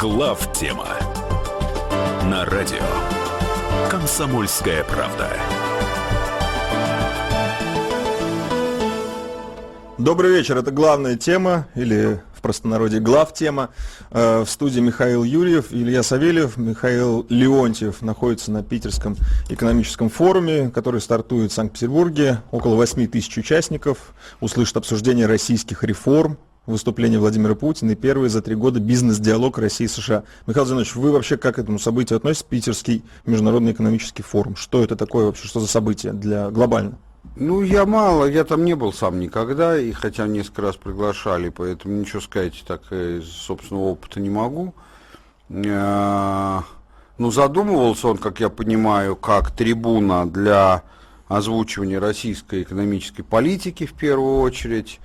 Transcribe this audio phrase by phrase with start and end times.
[0.00, 0.88] Глав тема
[2.24, 2.82] на радио
[3.88, 5.28] Комсомольская правда.
[9.98, 10.58] Добрый вечер.
[10.58, 13.70] Это главная тема или простонародье глав тема.
[14.10, 19.16] Э, в студии Михаил Юрьев, Илья Савельев, Михаил Леонтьев находится на Питерском
[19.48, 22.42] экономическом форуме, который стартует в Санкт-Петербурге.
[22.50, 26.36] Около 8 тысяч участников услышат обсуждение российских реформ,
[26.66, 30.24] выступление Владимира Путина и первый за три года бизнес-диалог России и США.
[30.46, 32.46] Михаил Зинович, вы вообще как к этому событию относитесь?
[32.48, 34.56] Питерский международный экономический форум.
[34.56, 35.46] Что это такое вообще?
[35.46, 36.98] Что за событие для глобально?
[37.36, 41.94] Ну, я мало, я там не был сам никогда, и хотя несколько раз приглашали, поэтому
[41.94, 44.74] ничего сказать так из собственного опыта не могу.
[45.48, 46.60] Э,
[47.18, 50.82] ну, задумывался он, как я понимаю, как трибуна для
[51.28, 55.00] озвучивания российской экономической политики в первую очередь.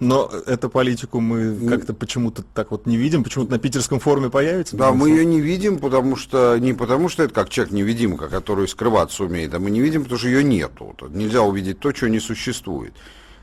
[0.00, 4.76] Но эту политику мы как-то почему-то так вот не видим, почему-то на питерском форуме появится.
[4.76, 9.24] Да, мы ее не видим, потому что не потому что это как человек-невидимка, который скрываться
[9.24, 10.96] умеет, а мы не видим, потому что ее нету.
[11.10, 12.94] Нельзя увидеть то, чего не существует.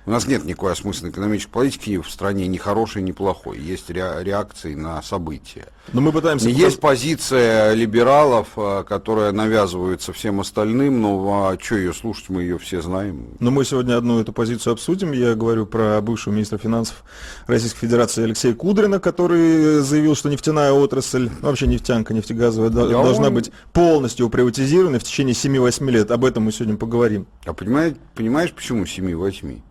[0.08, 3.60] У нас нет никакой осмысленной экономической политики в стране ни хорошей, ни плохой.
[3.60, 5.66] Есть реакции на события.
[5.92, 6.48] Но мы пытаемся...
[6.48, 12.58] Есть позиция либералов, э, которая навязывается всем остальным, но а что ее слушать, мы ее
[12.58, 13.28] все знаем.
[13.42, 15.12] Но мы сегодня одну эту позицию обсудим.
[15.12, 17.04] Я говорю про бывшего министра финансов
[17.46, 23.34] Российской Федерации Алексея Кудрина, который заявил, что нефтяная отрасль, вообще нефтянка, нефтегазовая, Я должна он...
[23.34, 26.12] быть полностью приватизирована в течение 7-8 лет.
[26.12, 27.28] Об этом мы сегодня поговорим.
[27.46, 29.64] А понимаешь, понимаешь почему 7-8?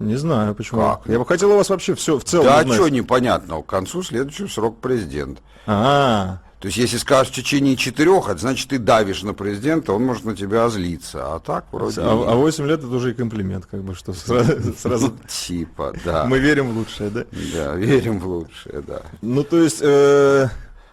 [0.00, 0.80] Не знаю, почему.
[0.80, 1.02] Как?
[1.06, 3.62] Я бы хотел у вас вообще все в целом Да, что непонятно.
[3.62, 5.40] К концу следующего срок президент.
[5.66, 10.04] А, То есть, если скажешь в течение четырех, это значит, ты давишь на президента, он
[10.04, 11.34] может на тебя озлиться.
[11.34, 12.00] А так вроде...
[12.00, 14.72] А, а 8 лет это уже и комплимент, как бы, что сразу...
[14.78, 15.12] сразу...
[15.28, 16.24] Типа, да.
[16.24, 17.24] Мы верим в лучшее, да?
[17.54, 19.02] Да, верим в лучшее, да.
[19.20, 19.80] Ну, то есть...
[19.82, 20.48] Э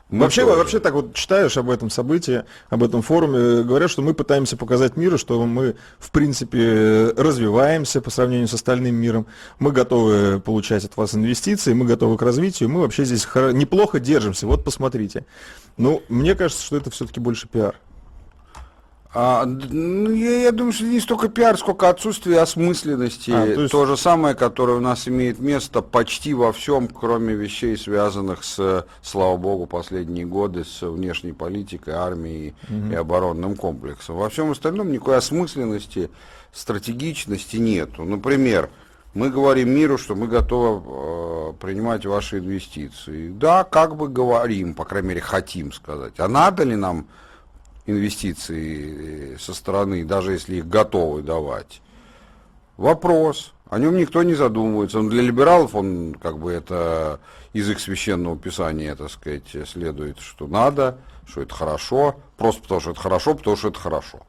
[0.09, 0.57] мы вообще, тоже.
[0.57, 4.95] вообще так вот читаешь об этом событии, об этом форуме, говорят, что мы пытаемся показать
[4.95, 9.27] миру, что мы, в принципе, развиваемся по сравнению с остальным миром,
[9.59, 14.47] мы готовы получать от вас инвестиции, мы готовы к развитию, мы вообще здесь неплохо держимся,
[14.47, 15.25] вот посмотрите.
[15.75, 17.75] Ну, мне кажется, что это все-таки больше пиар.
[19.13, 23.31] А, ну, я, я думаю, что не столько пиар, сколько отсутствие осмысленности.
[23.31, 23.71] А, то, есть...
[23.71, 28.85] то же самое, которое у нас имеет место почти во всем, кроме вещей, связанных с,
[29.01, 32.91] слава богу, последние годы с внешней политикой, армией угу.
[32.91, 34.17] и оборонным комплексом.
[34.17, 36.09] Во всем остальном никакой осмысленности,
[36.51, 38.03] стратегичности нету.
[38.03, 38.69] Например,
[39.13, 43.29] мы говорим миру, что мы готовы э, принимать ваши инвестиции.
[43.29, 46.13] Да, как бы говорим, по крайней мере, хотим сказать.
[46.17, 47.07] А надо ли нам
[47.87, 51.81] инвестиции э, со стороны, даже если их готовы давать.
[52.77, 53.53] Вопрос.
[53.69, 54.99] О нем никто не задумывается.
[54.99, 57.19] Он для либералов, он как бы это
[57.53, 62.91] из их священного писания, так сказать, следует, что надо, что это хорошо, просто потому что
[62.91, 64.19] это хорошо, потому что это хорошо.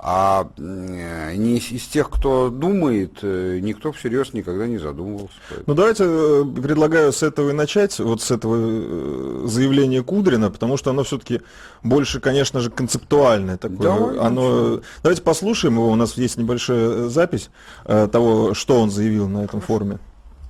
[0.00, 5.34] А не из, из тех, кто думает, э, никто всерьез никогда не задумывался.
[5.66, 10.76] Ну давайте э, предлагаю с этого и начать, вот с этого э, заявления Кудрина, потому
[10.76, 11.40] что оно все-таки
[11.82, 13.78] больше, конечно же, концептуальное такое.
[13.78, 14.80] Давай, оно...
[15.02, 17.50] Давайте послушаем его, у нас есть небольшая запись
[17.84, 19.98] того, что он заявил на этом форуме.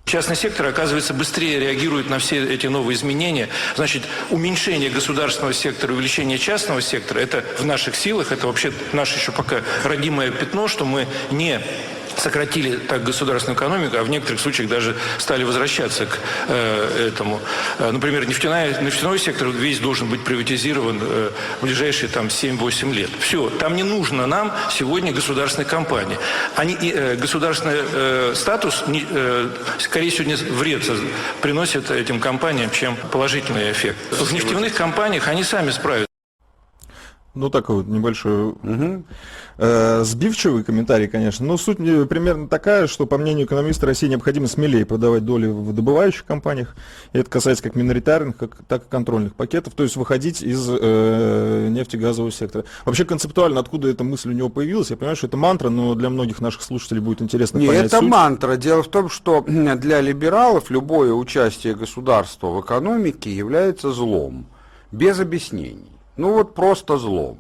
[0.08, 3.50] Частный сектор, оказывается, быстрее реагирует на все эти новые изменения.
[3.76, 9.32] Значит, уменьшение государственного сектора, увеличение частного сектора– это в наших силах, это вообще наше еще
[9.32, 11.60] пока родимое пятно, что мы не
[12.16, 17.41] сократили так государственную экономику, а в некоторых случаях даже стали возвращаться к э, этому.
[17.78, 21.30] Э, например, нефтяная, нефтяной сектор весь должен быть приватизирован э,
[21.60, 23.10] в ближайшие там 7-8 лет.
[23.20, 26.19] Все, там не нужно нам сегодня государственной компании.
[26.56, 29.48] Они, э, государственный э, статус, не, э,
[29.78, 30.78] скорее сегодня вред
[31.40, 33.98] приносит этим компаниям, чем положительный эффект.
[34.10, 36.07] В нефтяных компаниях они сами справятся.
[37.38, 39.04] Ну, такой вот небольшой угу.
[39.59, 41.46] э, сбивчивый комментарий, конечно.
[41.46, 46.25] Но суть примерно такая, что, по мнению экономиста, России необходимо смелее продавать доли в добывающих
[46.25, 46.75] компаниях.
[47.12, 49.75] И это касается как миноритарных, как, так и контрольных пакетов.
[49.75, 52.64] То есть выходить из э, нефтегазового сектора.
[52.85, 56.11] Вообще концептуально, откуда эта мысль у него появилась, я понимаю, что это мантра, но для
[56.11, 58.08] многих наших слушателей будет интересно Нет, понять это суть.
[58.08, 58.56] мантра.
[58.56, 64.46] Дело в том, что для либералов любое участие государства в экономике является злом.
[64.90, 65.98] Без объяснений.
[66.19, 67.38] Ну вот просто злом.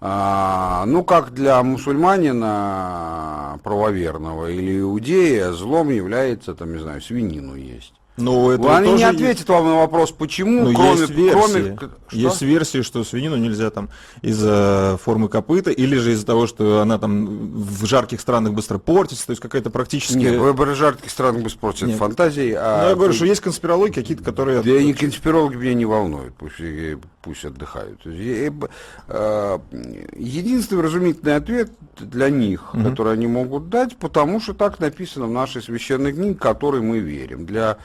[0.00, 7.94] А, ну, как для мусульманина правоверного или иудея, злом является, там, не знаю, свинину есть.
[8.18, 11.76] Ну, это Они не ответят вам на вопрос, почему, ну, кроме, есть версии.
[11.76, 11.76] кроме...
[12.08, 12.16] Что?
[12.16, 13.90] Есть версии, что свинину нельзя там
[14.22, 19.26] из-за формы копыта, или же из-за того, что она там в жарких странах быстро портится,
[19.26, 20.16] то есть какая-то практически...
[20.18, 22.54] Нет, выборы жарких странах быстро портятся, это фантазии.
[22.56, 22.82] А...
[22.82, 24.62] Ну, я говорю, что есть конспирологи какие-то, которые...
[24.62, 26.56] Да, не конспирологи меня не волнуют, пусть,
[27.22, 28.00] пусть отдыхают.
[29.08, 29.60] А,
[30.16, 32.84] единственный разумительный ответ для них, угу.
[32.84, 37.46] который они могут дать, потому что так написано в нашей священной книге, которой мы верим.
[37.46, 37.78] Для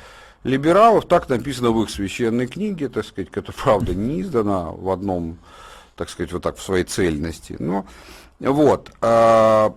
[0.43, 5.37] либералов, так написано в их священной книге, так сказать, которая, правда, не издана в одном,
[5.95, 7.55] так сказать, вот так в своей цельности.
[7.59, 7.85] Но
[8.39, 8.91] вот.
[9.01, 9.73] А,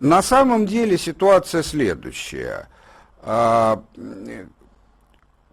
[0.00, 2.68] на самом деле ситуация следующая.
[3.22, 3.82] А,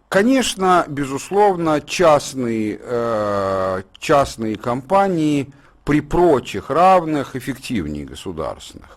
[0.08, 5.52] конечно, безусловно, частные, э, частные компании
[5.84, 8.96] при прочих равных эффективнее государственных.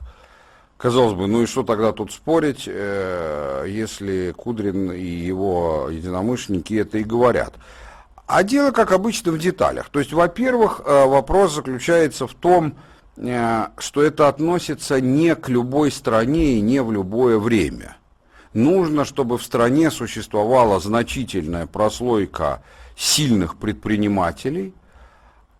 [0.77, 6.99] Казалось бы, ну и что тогда тут спорить, э, если Кудрин и его единомышленники это
[6.99, 7.55] и говорят.
[8.27, 9.89] А дело, как обычно, в деталях.
[9.89, 12.75] То есть, во-первых, э, вопрос заключается в том,
[13.15, 17.97] э, что это относится не к любой стране и не в любое время.
[18.53, 22.61] Нужно, чтобы в стране существовала значительная прослойка
[22.95, 24.75] сильных предпринимателей–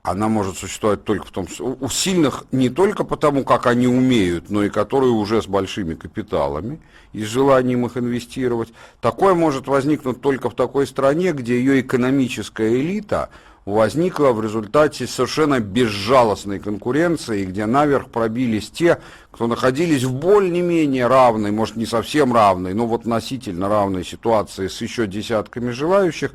[0.08, 4.64] она может существовать только в том, у сильных не только потому, как они умеют, но
[4.64, 6.80] и которые уже с большими капиталами
[7.12, 8.70] и желанием их инвестировать.
[9.02, 13.30] Такое может возникнуть только в такой стране, где ее экономическая элита
[13.66, 19.00] возникла в результате совершенно безжалостной конкуренции, где наверх пробились те,
[19.30, 24.80] кто находились в более-менее равной, может не совсем равной, но вот относительно равной ситуации с
[24.80, 26.32] еще десятками желающих,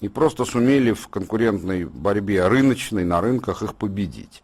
[0.00, 4.42] и просто сумели в конкурентной борьбе рыночной на рынках их победить.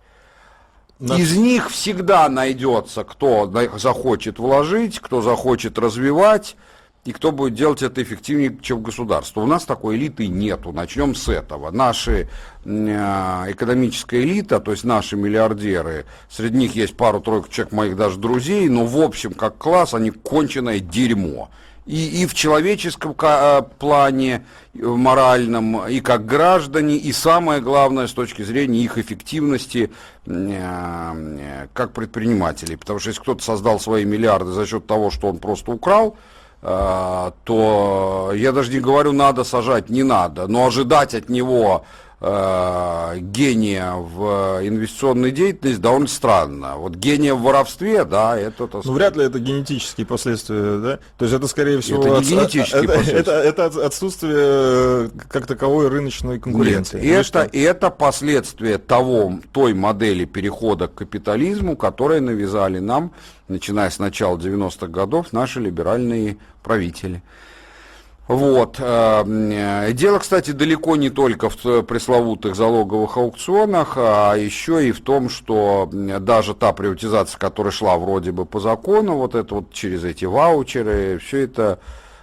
[0.98, 1.16] Да.
[1.16, 6.56] Из них всегда найдется, кто захочет вложить, кто захочет развивать,
[7.04, 9.40] и кто будет делать это эффективнее, чем государство.
[9.40, 10.70] У нас такой элиты нету.
[10.70, 11.72] Начнем с этого.
[11.72, 12.28] Наши
[12.64, 18.68] э, экономическая элита, то есть наши миллиардеры, среди них есть пару-тройку человек моих даже друзей,
[18.68, 21.50] но в общем, как класс, они конченое дерьмо
[21.86, 24.44] и, и в человеческом э, плане,
[24.74, 29.90] в моральном, и как граждане, и самое главное с точки зрения их эффективности
[30.26, 32.76] э, как предпринимателей.
[32.76, 36.16] Потому что если кто-то создал свои миллиарды за счет того, что он просто украл,
[36.62, 41.84] э, то я даже не говорю, надо сажать, не надо, но ожидать от него
[42.22, 46.76] э, гения в инвестиционной деятельности довольно странно.
[46.76, 48.68] Вот гения в воровстве, да, это...
[48.68, 50.98] Так ну, вряд ли это генетические последствия, да?
[51.18, 52.02] То есть это, скорее всего...
[52.02, 53.20] Это не генетические это, последствия.
[53.20, 57.00] Это, это отсутствие э, как таковой рыночной конкуренции.
[57.00, 63.12] Нет, это, это последствия того, той модели перехода к капитализму, которые навязали нам,
[63.48, 67.22] начиная с начала 90-х годов, наши либеральные правители.
[68.32, 68.76] Вот.
[68.78, 75.02] Э, э, дело, кстати, далеко не только в пресловутых залоговых аукционах, а еще и в
[75.02, 80.04] том, что даже та приватизация, которая шла вроде бы по закону, вот это вот через
[80.04, 81.78] эти ваучеры, все это,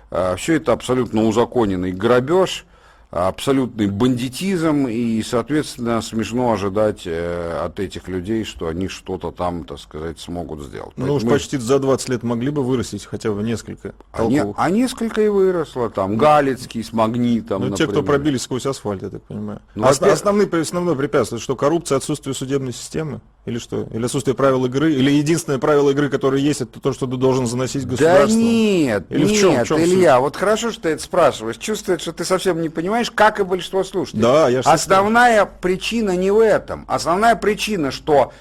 [0.09, 2.65] э, все это абсолютно узаконенный грабеж,
[3.11, 9.79] абсолютный бандитизм, и, соответственно, смешно ожидать э, от этих людей, что они что-то там, так
[9.79, 10.93] сказать, смогут сделать.
[10.95, 14.69] Ну уж почти за 20 лет могли бы вырастить хотя бы несколько а, не, а
[14.69, 19.23] несколько и выросло, там, Галицкий с Магнитом, Ну, те, кто пробились сквозь асфальт, я так
[19.23, 19.61] понимаю.
[19.73, 23.21] Ну, Ос- основные, основное препятствие, что коррупция, отсутствие судебной системы?
[23.49, 23.87] Или что?
[23.91, 24.93] Или отсутствие правил игры?
[24.93, 28.27] Или единственное правило игры, которое есть, это то, что ты должен заносить государство?
[28.27, 30.21] Да нет, Или нет, в чем, в чем Илья, суть?
[30.21, 31.57] вот хорошо, что ты это спрашиваешь.
[31.57, 34.21] Чувствует, что ты совсем не понимаешь, как и большинство слушателей.
[34.21, 36.85] Да, я Основная причина не в этом.
[36.87, 38.33] Основная причина, что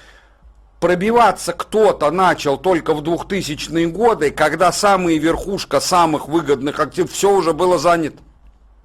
[0.79, 7.53] пробиваться кто-то начал только в 2000-е годы, когда самая верхушка самых выгодных активов, все уже
[7.53, 8.17] было занято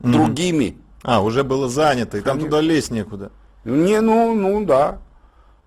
[0.00, 0.10] mm-hmm.
[0.10, 0.78] другими.
[1.02, 3.30] А, уже было занято, и там туда лезть некуда.
[3.66, 4.98] Не, ну, ну да.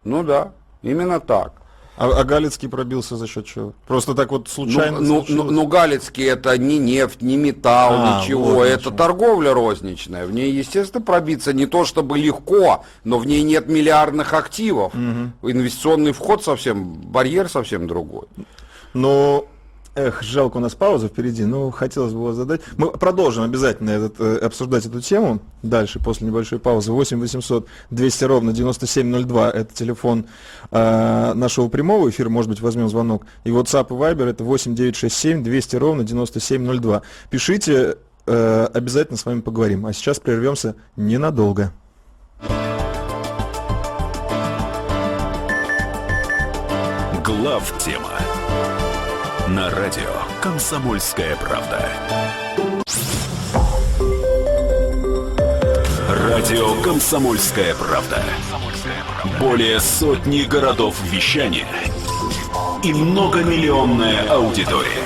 [0.08, 1.54] Ну да, именно так.
[1.98, 3.74] А, а Галицкий пробился за счет чего?
[3.88, 5.00] Просто так вот случайно?
[5.00, 8.44] Ну, ну, ну, ну Галицкий это не нефть, не металл, а, ничего.
[8.44, 8.96] Вот это ничего.
[8.96, 10.28] торговля розничная.
[10.28, 14.94] В ней, естественно, пробиться не то чтобы легко, но в ней нет миллиардных активов.
[14.94, 15.50] Угу.
[15.50, 18.28] Инвестиционный вход совсем, барьер совсем другой.
[18.94, 19.48] Но
[19.98, 22.62] Эх, жалко, у нас пауза впереди, но хотелось бы вас задать.
[22.78, 26.92] Мы продолжим обязательно этот, э, обсуждать эту тему дальше, после небольшой паузы.
[26.92, 30.28] 8 800 200 ровно 9702, это телефон
[30.70, 33.26] э, нашего прямого эфира, может быть, возьмем звонок.
[33.44, 37.02] И WhatsApp и Viber это 8 967 200 ровно 9702.
[37.32, 39.88] Пишите, э, обязательно с вами поговорим.
[39.88, 41.74] А сейчас прервемся ненадолго.
[47.26, 48.27] Глав тема
[49.48, 50.10] На радио
[50.42, 51.90] «Комсомольская правда».
[56.10, 58.22] Радио «Комсомольская правда».
[59.40, 61.68] Более сотни городов вещания
[62.84, 65.06] и многомиллионная аудитория.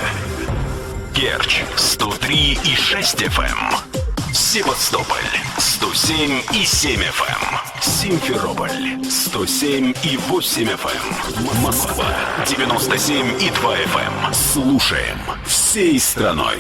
[1.14, 4.11] Керчь 103 и 6 FM.
[4.42, 5.20] Севастополь
[5.60, 7.80] 107 и 7 FM.
[7.80, 11.62] Симферополь 107 и 8 FM.
[11.62, 12.08] Москва
[12.48, 14.34] 97 и 2 FM.
[14.34, 16.60] Слушаем всей страной.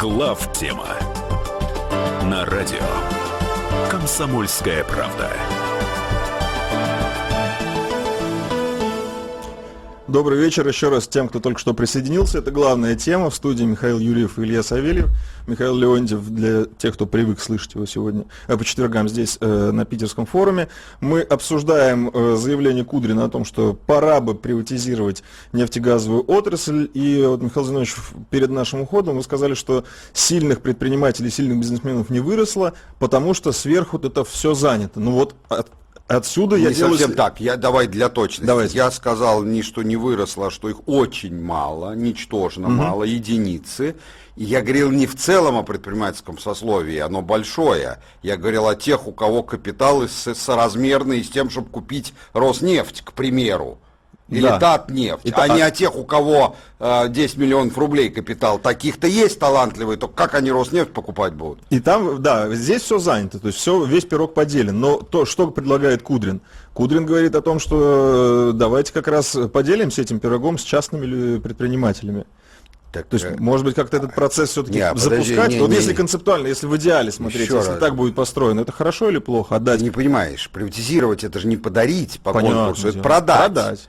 [0.00, 0.88] Глав тема
[2.22, 2.80] на радио
[3.90, 5.30] Комсомольская правда.
[10.08, 12.38] Добрый вечер еще раз тем, кто только что присоединился.
[12.38, 15.08] Это главная тема в студии Михаил Юрьев и Илья Савельев.
[15.48, 19.84] Михаил Леонтьев для тех, кто привык слышать его сегодня э, по четвергам здесь э, на
[19.84, 20.68] Питерском форуме.
[21.00, 26.88] Мы обсуждаем э, заявление Кудрина о том, что пора бы приватизировать нефтегазовую отрасль.
[26.94, 27.96] И вот, Михаил Зинович,
[28.30, 29.82] перед нашим уходом вы сказали, что
[30.12, 35.00] сильных предпринимателей, сильных бизнесменов не выросло, потому что сверху это все занято.
[35.00, 35.34] Ну вот
[36.08, 36.96] Отсюда не я делаю...
[36.96, 37.40] совсем так.
[37.40, 38.46] Я, давай для точности.
[38.46, 38.76] Давайте.
[38.76, 42.76] Я сказал не, что не выросло, а что их очень мало, ничтожно угу.
[42.76, 43.96] мало, единицы.
[44.36, 47.98] И я говорил не в целом о предпринимательском сословии, оно большое.
[48.22, 53.78] Я говорил о тех, у кого капиталы соразмерные с тем, чтобы купить Роснефть, к примеру.
[54.28, 54.58] Или да.
[54.58, 55.48] Татнефть, И а та...
[55.48, 58.58] не о тех, у кого э, 10 миллионов рублей капитал.
[58.58, 61.60] Таких-то есть талантливые, только как они Роснефть покупать будут?
[61.70, 64.80] И там, да, здесь все занято, то есть все, весь пирог поделен.
[64.80, 66.40] Но то, что предлагает Кудрин?
[66.74, 72.24] Кудрин говорит о том, что э, давайте как раз поделимся этим пирогом с частными предпринимателями.
[72.90, 75.28] Так, то есть, э, может быть, как-то этот процесс все-таки не, запускать?
[75.28, 77.78] Подожди, не, вот не, если концептуально, если в идеале смотреть, если раз.
[77.78, 79.54] так будет построено, это хорошо или плохо?
[79.54, 79.78] Отдать?
[79.78, 83.52] Ты не понимаешь, приватизировать это же не подарить по Понятно, конкурсу, это продать.
[83.52, 83.88] продать.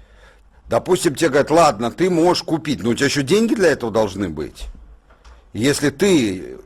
[0.69, 4.29] Допустим, тебе говорят, ладно, ты можешь купить, но у тебя еще деньги для этого должны
[4.29, 4.65] быть.
[5.53, 6.57] Если ты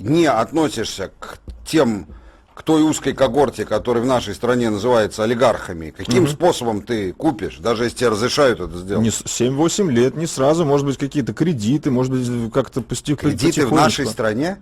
[0.00, 2.08] не относишься к тем,
[2.52, 6.32] к той узкой когорте, которая в нашей стране называется олигархами, каким угу.
[6.32, 9.06] способом ты купишь, даже если тебе разрешают это сделать?
[9.06, 13.30] 7-8 лет, не сразу, может быть, какие-то кредиты, может быть, как-то постепенно.
[13.30, 14.58] Кредиты в нашей стране?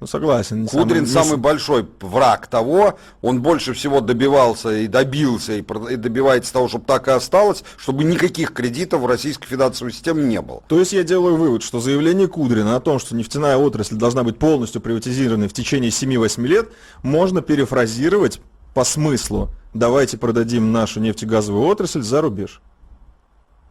[0.00, 0.66] Ну, согласен.
[0.66, 6.52] Кудрин самый, самый большой враг того, он больше всего добивался и добился, и, и добивается
[6.52, 10.62] того, чтобы так и осталось, чтобы никаких кредитов в Российской финансовой системе не было.
[10.68, 14.38] То есть я делаю вывод, что заявление Кудрина о том, что нефтяная отрасль должна быть
[14.38, 16.68] полностью приватизирована в течение 7-8 лет,
[17.02, 18.40] можно перефразировать
[18.74, 19.50] по смыслу.
[19.72, 22.60] Давайте продадим нашу нефтегазовую отрасль за рубеж.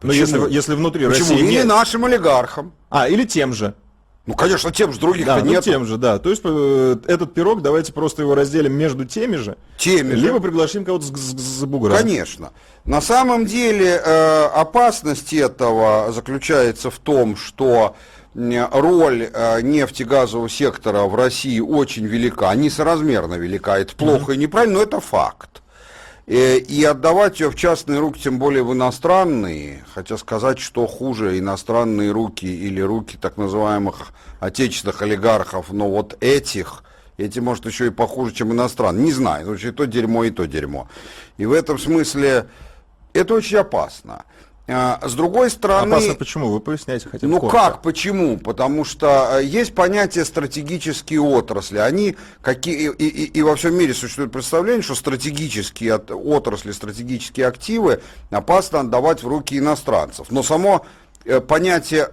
[0.02, 1.30] Но если, если внутри Почему?
[1.30, 1.46] России...
[1.46, 1.66] Нет...
[1.66, 2.72] нашим олигархам.
[2.90, 3.74] А, или тем же.
[4.26, 6.18] Ну, конечно, тем же других да, ну, тем же, да.
[6.18, 9.58] То есть э, этот пирог, давайте просто его разделим между теми же.
[9.76, 10.40] Теми либо же.
[10.40, 11.94] пригласим кого-то за бугра.
[11.98, 12.50] Конечно.
[12.86, 17.96] На самом деле э, опасность этого заключается в том, что
[18.34, 23.78] роль э, нефтегазового сектора в России очень велика, несоразмерно велика.
[23.78, 24.36] Это плохо mm-hmm.
[24.36, 25.60] и неправильно, но это факт.
[26.26, 31.38] Э, и отдавать ее в частные руки, тем более в иностранные, хотя сказать, что хуже
[31.38, 36.82] иностранные руки или руки так называемых отечественных олигархов, но вот этих,
[37.18, 40.46] эти, может, еще и похуже, чем иностранные, не знаю, но и то дерьмо, и то
[40.46, 40.88] дерьмо.
[41.36, 42.48] И в этом смысле
[43.12, 44.24] это очень опасно.
[44.66, 45.92] А, с другой стороны...
[45.92, 46.50] Опасно почему?
[46.50, 47.58] Вы поясняете хотя бы Ну коротко.
[47.58, 48.38] как, почему?
[48.38, 51.76] Потому что э, есть понятие стратегические отрасли.
[51.76, 52.90] Они какие...
[52.92, 59.22] И, и, и во всем мире существует представление, что стратегические отрасли, стратегические активы опасно отдавать
[59.22, 60.28] в руки иностранцев.
[60.30, 60.86] Но само
[61.26, 62.08] э, понятие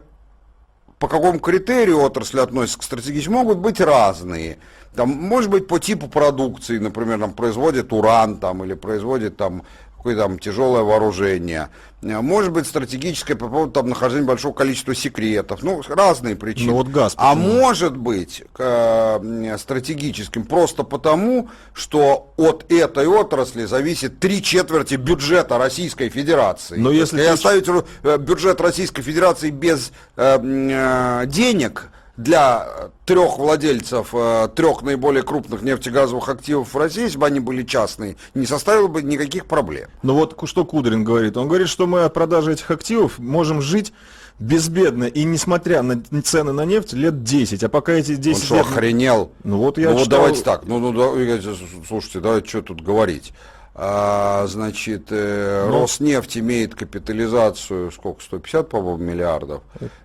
[1.02, 4.60] по какому критерию отрасли относятся к стратегическим, могут быть разные.
[4.96, 9.64] Там, может быть, по типу продукции, например, там производит уран там, или производит там
[10.02, 11.70] какое-то там тяжелое вооружение,
[12.02, 16.72] э, может быть стратегическое по поводу там нахождения большого количества секретов, ну, разные причины.
[16.72, 24.20] Ну, вот газ, а может быть э, стратегическим просто потому, что от этой отрасли зависит
[24.20, 26.78] три четверти бюджета Российской Федерации.
[26.78, 27.68] Но если, если оставить
[28.04, 31.92] э, бюджет Российской Федерации без э, э, денег,
[32.22, 32.68] для
[33.06, 38.16] трех владельцев э, трех наиболее крупных нефтегазовых активов в России, если бы они были частные,
[38.34, 39.90] не составило бы никаких проблем.
[40.04, 41.38] Но вот что Кудрин говорит?
[41.38, 43.94] Он говорит, что мы от продажи этих активов можем жить
[44.40, 48.56] безбедно и несмотря на цены на нефть лет 10, а пока эти 10 Он что,
[48.56, 48.66] лет...
[48.66, 49.32] охренел?
[49.44, 50.00] Ну вот я Ну читал...
[50.00, 53.34] вот давайте так, ну, ну слушайте, давайте что тут говорить.
[53.74, 59.62] А, значит, э, ну, Роснефть имеет капитализацию, сколько, 150, по-моему, миллиардов?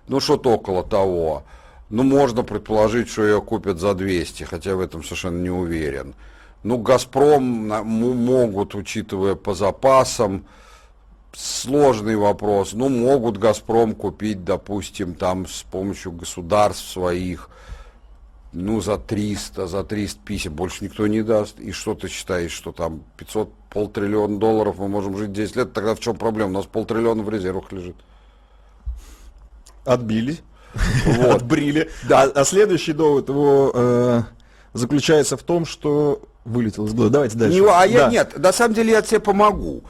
[0.07, 1.43] Ну, что-то около того.
[1.89, 6.15] Ну, можно предположить, что ее купят за 200, хотя в этом совершенно не уверен.
[6.63, 7.43] Ну, «Газпром»
[7.85, 10.45] могут, учитывая по запасам,
[11.33, 12.73] сложный вопрос.
[12.73, 17.49] Ну, могут «Газпром» купить, допустим, там с помощью государств своих,
[18.51, 21.57] ну, за 300, за 350, больше никто не даст.
[21.59, 25.95] И что ты считаешь, что там 500, полтриллиона долларов, мы можем жить 10 лет, тогда
[25.95, 26.49] в чем проблема?
[26.49, 27.95] У нас полтриллиона в резервах лежит.
[29.85, 30.39] Отбили.
[31.05, 31.35] Вот.
[31.35, 31.89] Отбрили.
[32.07, 32.23] Да.
[32.23, 34.21] А, а следующий довод его э,
[34.73, 37.09] заключается в том, что вылетел из головы.
[37.11, 37.59] Давайте дальше.
[37.59, 39.83] Не, а я нет, на самом деле я тебе помогу.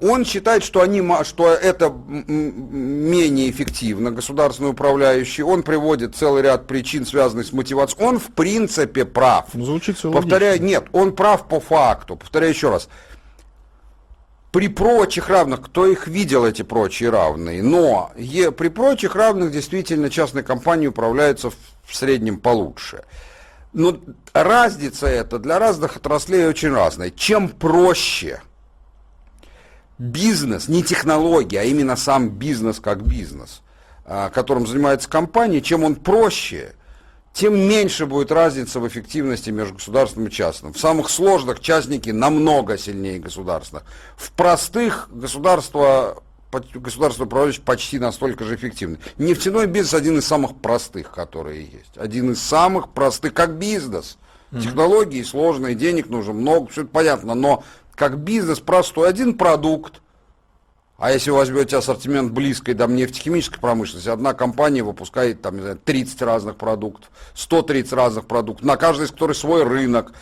[0.00, 5.42] Он считает, что, они, что это менее эффективно, государственный управляющий.
[5.42, 8.04] Он приводит целый ряд причин, связанных с мотивацией.
[8.04, 9.46] Он в принципе прав.
[9.52, 10.66] Ну, звучит все Повторяю, логично.
[10.66, 12.16] нет, он прав по факту.
[12.16, 12.88] Повторяю еще раз.
[14.50, 20.08] При прочих равных, кто их видел, эти прочие равные, но е, при прочих равных действительно
[20.08, 23.04] частные компании управляются в, в среднем получше.
[23.74, 23.98] Но
[24.32, 27.10] разница это для разных отраслей очень разная.
[27.10, 28.40] Чем проще
[29.98, 33.62] бизнес, не технология, а именно сам бизнес как бизнес,
[34.06, 36.74] а, которым занимается компания, чем он проще,
[37.38, 40.72] тем меньше будет разница в эффективности между государственным и частным.
[40.72, 43.84] В самых сложных частники намного сильнее государственных.
[44.16, 46.20] В простых государство
[46.74, 48.98] государство управляющее почти настолько же эффективны.
[49.18, 51.96] Нефтяной бизнес один из самых простых, которые есть.
[51.96, 54.18] Один из самых простых, как бизнес.
[54.50, 54.60] Mm-hmm.
[54.60, 57.62] Технологии сложные, денег нужно много, все это понятно, но
[57.94, 60.00] как бизнес простой, один продукт.
[60.98, 65.78] А если вы возьмете ассортимент близкой там, нефтехимической промышленности, одна компания выпускает там, не знаю,
[65.82, 70.12] 30 разных продуктов, 130 разных продуктов, на каждый из которых свой рынок.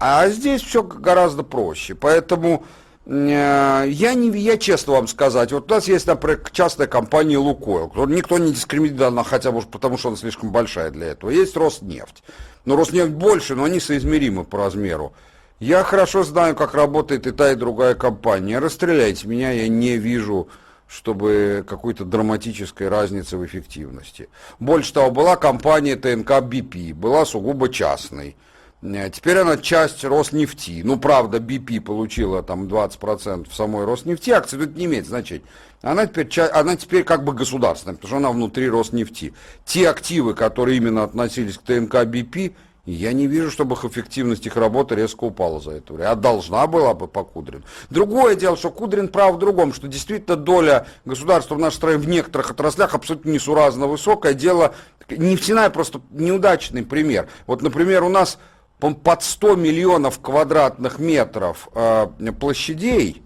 [0.00, 1.94] А здесь все гораздо проще.
[1.94, 2.64] Поэтому
[3.06, 7.92] Э, я, не, я честно вам сказать, вот у нас есть, например, частная компания «Лукойл»,
[8.06, 11.30] никто не дискриминирует, хотя бы потому, что она слишком большая для этого.
[11.30, 12.24] Есть «Роснефть».
[12.64, 15.12] Но «Роснефть» больше, но они соизмеримы по размеру.
[15.58, 18.58] Я хорошо знаю, как работает и та, и другая компания.
[18.58, 20.48] Расстреляйте меня, я не вижу,
[20.86, 24.28] чтобы какой-то драматической разницы в эффективности.
[24.58, 28.36] Больше того, была компания ТНК «БП», была сугубо частной.
[28.82, 30.82] Э, теперь она часть Роснефти.
[30.84, 35.44] Ну, правда, BP получила там 20% в самой Роснефти, акции это не имеет значения.
[35.80, 39.32] Она теперь, она теперь как бы государственная, потому что она внутри Роснефти.
[39.64, 42.54] Те активы, которые именно относились к ТНК BP,
[42.92, 46.12] я не вижу, чтобы их эффективность их работы резко упала за это время.
[46.12, 47.64] А должна была бы по Кудрин.
[47.90, 52.08] Другое дело, что Кудрин прав в другом, что действительно доля государства в нашей стране в
[52.08, 54.34] некоторых отраслях абсолютно несуразно высокое.
[54.34, 54.74] Дело,
[55.10, 57.28] нефтяная просто неудачный пример.
[57.48, 58.38] Вот, например, у нас
[58.78, 62.06] под 100 миллионов квадратных метров э,
[62.38, 63.22] площадей,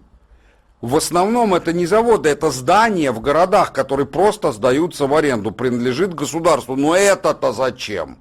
[0.81, 6.15] в основном это не заводы, это здания в городах, которые просто сдаются в аренду, принадлежит
[6.15, 6.75] государству.
[6.75, 8.17] Но это-то зачем?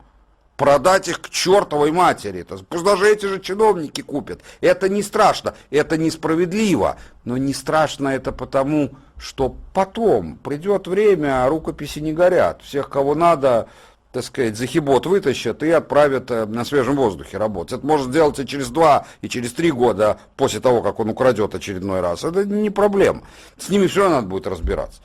[0.61, 2.47] Продать их к чертовой матери.
[2.69, 4.41] Пусть даже эти же чиновники купят.
[4.61, 6.99] Это не страшно, это несправедливо.
[7.25, 12.61] Но не страшно это потому, что потом придет время, а рукописи не горят.
[12.61, 13.69] Всех, кого надо,
[14.13, 17.79] так сказать, захибот вытащат и отправят э, на свежем воздухе работать.
[17.79, 21.55] Это может сделать и через два, и через три года после того, как он украдет
[21.55, 22.23] очередной раз.
[22.23, 23.23] Это не проблема.
[23.57, 25.01] С ними все равно надо будет разбираться.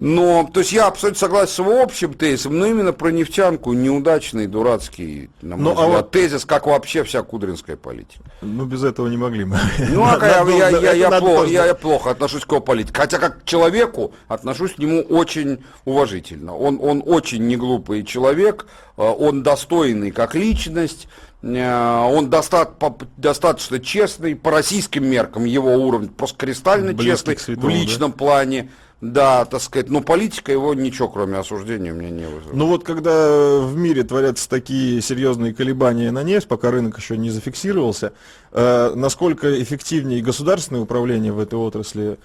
[0.00, 4.46] Но, то есть я абсолютно согласен с его общим тезисом, но именно про нефтянку неудачный,
[4.46, 6.10] дурацкий, на мой ну, а взгляд, а вот...
[6.10, 8.24] тезис, как вообще вся кудринская политика.
[8.40, 9.58] Ну, без этого не могли мы.
[9.90, 12.94] Ну, а я, я, я, я, плохо, я, я плохо отношусь к его политике.
[12.96, 16.56] Хотя как к человеку отношусь к нему очень уважительно.
[16.56, 21.08] Он, он очень неглупый человек, э, он достойный как личность,
[21.42, 27.66] э, он достаточно, достаточно честный, по российским меркам его уровень просто кристально Близкий честный святому,
[27.66, 28.16] в личном да?
[28.16, 28.70] плане.
[29.00, 32.52] Да, так сказать, но политика его ничего, кроме осуждения, у меня не вызывает.
[32.52, 37.30] Ну вот когда в мире творятся такие серьезные колебания на нефть, пока рынок еще не
[37.30, 38.12] зафиксировался,
[38.52, 42.18] э, насколько эффективнее государственное управление в этой отрасли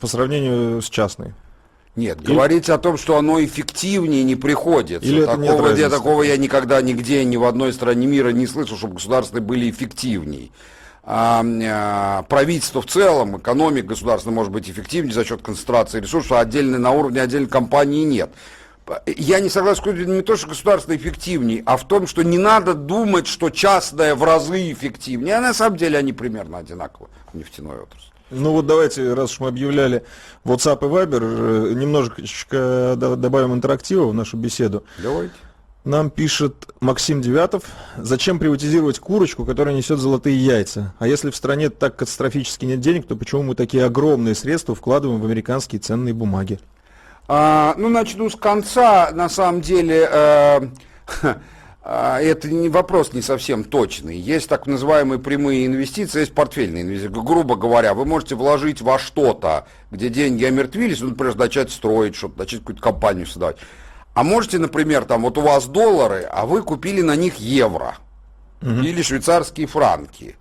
[0.00, 1.34] по сравнению с частной?
[1.96, 2.32] Нет, Или...
[2.32, 5.06] говорить о том, что оно эффективнее не приходится.
[5.06, 8.94] Или такого, я, такого я никогда нигде, ни в одной стране мира не слышал, чтобы
[8.94, 10.48] государственные были эффективнее
[11.04, 16.92] правительство в целом, экономика государственная может быть эффективнее за счет концентрации ресурсов, а отдельно на
[16.92, 18.30] уровне отдельной компании нет.
[19.06, 22.74] Я не согласен с не то, что государство эффективнее, а в том, что не надо
[22.74, 25.36] думать, что частное в разы эффективнее.
[25.36, 28.10] А на самом деле они примерно одинаковы в нефтяной отрасли.
[28.30, 30.04] Ну вот давайте, раз уж мы объявляли
[30.44, 34.84] WhatsApp и Viber, э, немножечко добавим интерактива в нашу беседу.
[34.98, 35.34] Давайте.
[35.84, 37.64] Нам пишет Максим Девятов.
[37.96, 40.94] Зачем приватизировать курочку, которая несет золотые яйца?
[41.00, 45.20] А если в стране так катастрофически нет денег, то почему мы такие огромные средства вкладываем
[45.20, 46.60] в американские ценные бумаги?
[47.26, 49.10] А, ну, начну с конца.
[49.10, 50.60] На самом деле, э,
[51.82, 54.16] а, это не вопрос не совсем точный.
[54.16, 57.12] Есть так называемые прямые инвестиции, есть портфельные инвестиции.
[57.12, 62.38] Грубо говоря, вы можете вложить во что-то, где деньги омертвились, ну, например, начать строить что-то,
[62.38, 63.56] начать какую-то компанию создавать.
[64.14, 67.96] А можете, например, там вот у вас доллары, а вы купили на них евро
[68.60, 68.70] угу.
[68.70, 70.36] или швейцарские франки.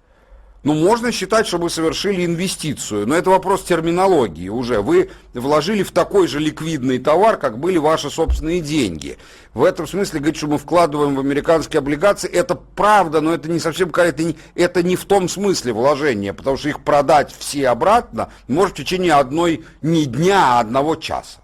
[0.64, 4.82] Ну, можно считать, что вы совершили инвестицию, но это вопрос терминологии уже.
[4.82, 9.18] Вы вложили в такой же ликвидный товар, как были ваши собственные деньги.
[9.56, 13.58] В этом смысле говорить, что мы вкладываем в американские облигации, это правда, но это не
[13.58, 14.22] совсем корректно.
[14.22, 18.76] Это не, это не в том смысле вложения, потому что их продать все обратно может
[18.76, 21.40] в течение одной, не дня, а одного часа.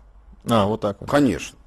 [0.48, 1.10] А, вот так вот.
[1.10, 1.58] Конечно.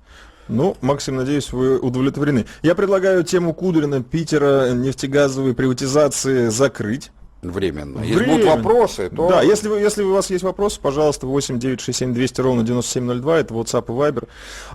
[0.51, 2.45] Ну, Максим, надеюсь, вы удовлетворены.
[2.63, 7.13] Я предлагаю тему Кудрина, Питера, нефтегазовой приватизации закрыть.
[7.43, 8.03] Временно.
[8.03, 9.31] Если будут вопросы, то...
[9.31, 13.55] Да, если, вы, если у вас есть вопросы, пожалуйста, 8 967 200 ровно 9702, это
[13.55, 14.25] WhatsApp и Viber.
[14.25, 14.27] И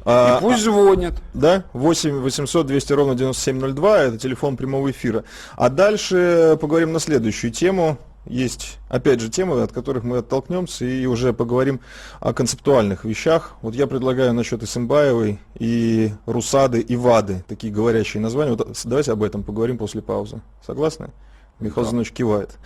[0.06, 1.14] а, пусть звонят.
[1.36, 5.26] Да, 8 800 200 ровно 9702, это телефон прямого эфира.
[5.56, 8.00] А дальше поговорим на следующую тему.
[8.26, 11.80] Есть, опять же, темы, от которых мы оттолкнемся и уже поговорим
[12.20, 13.54] о концептуальных вещах.
[13.62, 18.56] Вот я предлагаю насчет Исымбаевой и Русады и Вады, такие говорящие названия.
[18.56, 20.42] Вот давайте об этом поговорим после паузы.
[20.66, 21.12] Согласны?
[21.60, 21.92] Михаил да.
[21.92, 22.58] Зинович кивает.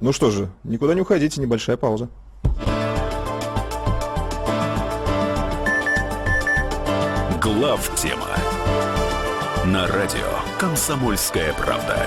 [0.00, 2.08] Ну что же, никуда не уходите, небольшая пауза.
[7.40, 8.28] Глав тема
[9.66, 12.06] на радио Комсомольская правда.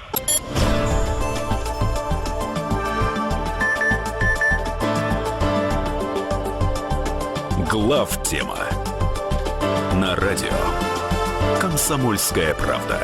[7.71, 8.57] Глав тема
[9.95, 10.49] на радио
[11.61, 12.99] Комсомольская правда.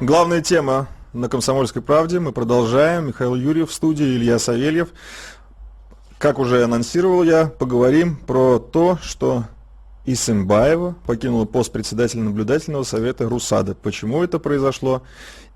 [0.00, 2.20] Главная тема на «Комсомольской правде».
[2.20, 3.08] Мы продолжаем.
[3.08, 4.94] Михаил Юрьев в студии, Илья Савельев.
[6.16, 9.44] Как уже анонсировал я, поговорим про то, что
[10.06, 13.74] Исымбаева покинула пост председателя наблюдательного совета РУСАДА.
[13.74, 15.02] Почему это произошло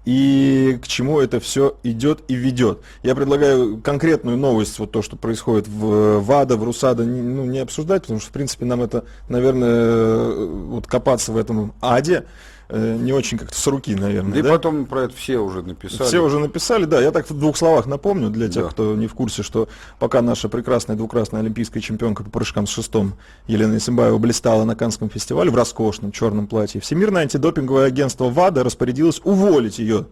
[0.09, 2.81] и к чему это все идет и ведет.
[3.03, 8.05] Я предлагаю конкретную новость, вот то, что происходит в ВАДА, в РУСАДА, ну, не обсуждать,
[8.05, 12.25] потому что, в принципе, нам это, наверное, вот копаться в этом аде,
[12.71, 14.35] Э, не очень как-то с руки, наверное.
[14.35, 16.07] Да, да и потом про это все уже написали.
[16.07, 17.01] Все уже написали, да.
[17.01, 18.71] Я так в двух словах напомню для тех, да.
[18.71, 23.15] кто не в курсе, что пока наша прекрасная двукратная олимпийская чемпионка по прыжкам с шестом
[23.47, 29.23] Елена Исимбаева блистала на Канском фестивале в роскошном черном платье, Всемирное антидопинговое агентство ВАДА распорядилось
[29.25, 30.07] уволить ее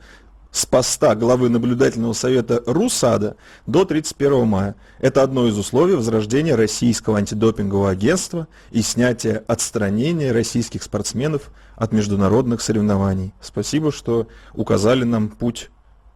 [0.51, 4.75] с поста главы наблюдательного совета РУСАДА до 31 мая.
[5.01, 12.61] Это одно из условий возрождения российского антидопингового агентства и снятия отстранения российских спортсменов от международных
[12.61, 13.33] соревнований.
[13.41, 15.71] Спасибо, что указали нам путь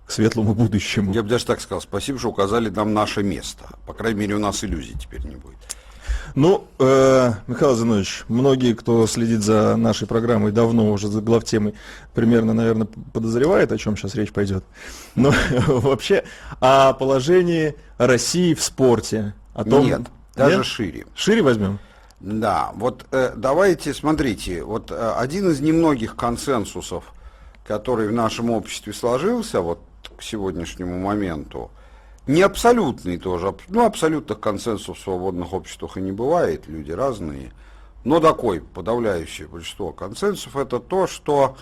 [0.07, 1.13] к светлому будущему.
[1.13, 3.65] Я бы даже так сказал, спасибо, что указали нам наше место.
[3.87, 5.59] По крайней мере, у нас иллюзий теперь не будет.
[6.35, 11.75] Ну, э, Михаил Зинович, многие, кто следит за нашей программой давно уже за главтемой,
[12.15, 14.65] примерно, наверное, подозревает, о чем сейчас речь пойдет.
[15.15, 15.33] Но
[15.67, 16.25] вообще
[16.61, 19.35] о положении России в спорте.
[19.55, 19.85] О том...
[19.87, 20.03] Нет,
[20.35, 20.67] даже Нет?
[20.67, 21.07] шире.
[21.15, 21.79] Шире возьмем?
[22.21, 27.15] Да, вот э, давайте, смотрите, вот э, один из немногих консенсусов,
[27.67, 29.81] который в нашем обществе сложился вот
[30.19, 31.71] к сегодняшнему моменту,
[32.27, 37.53] не абсолютный тоже, ну, абсолютных консенсусов в свободных обществах и не бывает, люди разные,
[38.05, 41.57] но такой подавляющее большинство консенсусов это то, что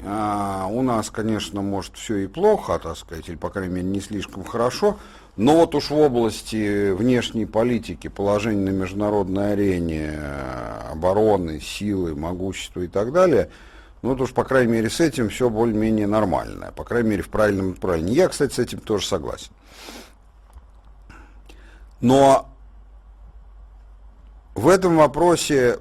[0.00, 4.00] э, у нас, конечно, может все и плохо, так сказать, или, по крайней мере, не
[4.00, 4.96] слишком хорошо,
[5.38, 10.18] но вот уж в области внешней политики, положения на международной арене,
[10.90, 13.48] обороны, силы, могущества и так далее,
[14.02, 17.28] ну, вот уж, по крайней мере, с этим все более-менее нормально, по крайней мере, в
[17.28, 18.14] правильном направлении.
[18.14, 19.52] Я, кстати, с этим тоже согласен.
[22.00, 22.48] Но
[24.56, 25.78] в этом вопросе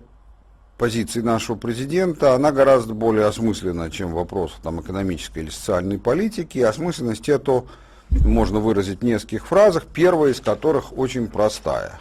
[0.78, 6.60] позиции нашего президента, она гораздо более осмысленна, чем вопрос там, экономической или социальной политики.
[6.60, 7.68] Осмысленность эту
[8.10, 12.00] можно выразить в нескольких фразах, первая из которых очень простая.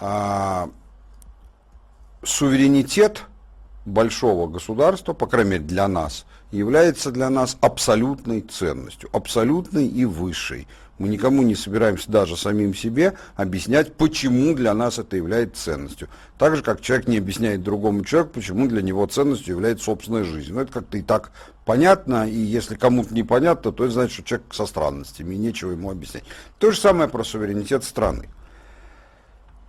[0.00, 0.68] А,
[2.22, 3.24] суверенитет
[3.84, 10.66] большого государства, по крайней мере для нас, является для нас абсолютной ценностью, абсолютной и высшей.
[10.98, 16.08] Мы никому не собираемся, даже самим себе, объяснять, почему для нас это является ценностью.
[16.38, 20.52] Так же, как человек не объясняет другому человеку, почему для него ценностью является собственная жизнь.
[20.52, 21.30] Ну, это как-то и так
[21.64, 25.90] понятно, и если кому-то непонятно, то это значит, что человек со странностями, и нечего ему
[25.90, 26.24] объяснять.
[26.58, 28.28] То же самое про суверенитет страны.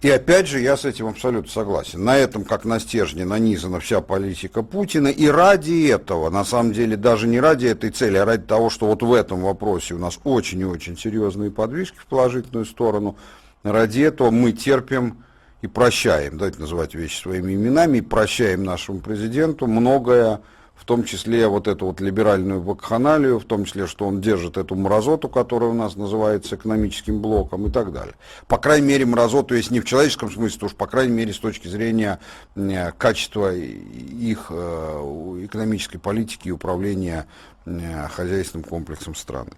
[0.01, 2.05] И опять же, я с этим абсолютно согласен.
[2.05, 5.09] На этом, как на стержне, нанизана вся политика Путина.
[5.09, 8.87] И ради этого, на самом деле, даже не ради этой цели, а ради того, что
[8.87, 13.17] вот в этом вопросе у нас очень и очень серьезные подвижки в положительную сторону,
[13.63, 15.25] ради этого мы терпим
[15.61, 20.39] и прощаем, давайте называть вещи своими именами, и прощаем нашему президенту многое,
[20.89, 25.29] том числе вот эту вот либеральную вакханалию, в том числе, что он держит эту мразоту,
[25.29, 28.15] которая у нас называется экономическим блоком и так далее.
[28.47, 31.37] По крайней мере, мразоту, если не в человеческом смысле, то уж по крайней мере с
[31.37, 32.17] точки зрения
[32.55, 37.27] э, качества их э, экономической политики и управления
[37.67, 39.51] э, хозяйственным комплексом страны.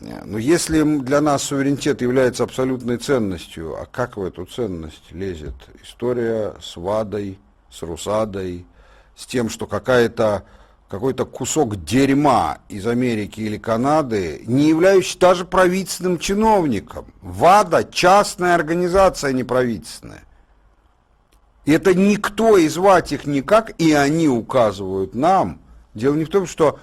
[0.00, 6.54] Но если для нас суверенитет является абсолютной ценностью, а как в эту ценность лезет история
[6.62, 7.38] с ВАДой,
[7.70, 8.64] с Русадой,
[9.16, 10.44] с тем, что какая-то
[10.88, 17.06] какой-то кусок дерьма из Америки или Канады, не являющийся даже правительственным чиновником.
[17.20, 20.22] ВАДА– частная организация, а не правительственная.
[21.64, 25.58] И это никто и звать их никак, и они указывают нам.
[25.94, 26.78] Дело не в том, что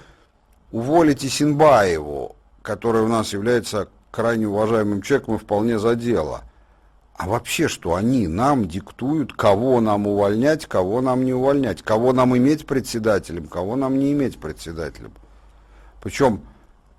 [0.72, 6.42] уволите Синбаеву, который у нас является крайне уважаемым человеком и вполне за дело–
[7.14, 12.36] а вообще, что они нам диктуют, кого нам увольнять, кого нам не увольнять, кого нам
[12.36, 15.12] иметь председателем, кого нам не иметь председателем.
[16.02, 16.42] Причем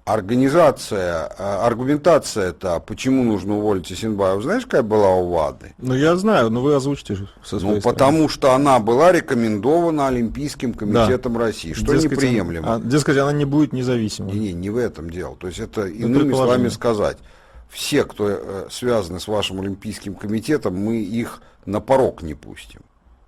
[0.06, 5.74] организация, а, аргументация это, почему нужно уволить Исенбаев, знаешь, какая была у ВАДы?
[5.78, 7.82] Ну, я знаю, но вы озвучите со своей Ну, стороны.
[7.82, 11.40] потому что она была рекомендована Олимпийским комитетом да.
[11.40, 12.76] России, что дескать, неприемлемо.
[12.76, 14.34] А, дескать, она не будет независимой.
[14.34, 15.36] Не, не, не в этом дело.
[15.38, 17.18] То есть это, ну, иными словами сказать,
[17.74, 22.82] все, кто э, связаны с вашим Олимпийским комитетом, мы их на порог не пустим,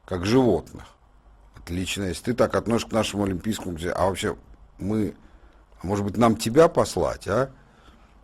[0.05, 0.85] как животных.
[1.57, 4.35] Отлично, если ты так относишься к нашему Олимпийскому комитету, а вообще
[4.77, 5.15] мы,
[5.81, 7.49] а может быть, нам тебя послать, а?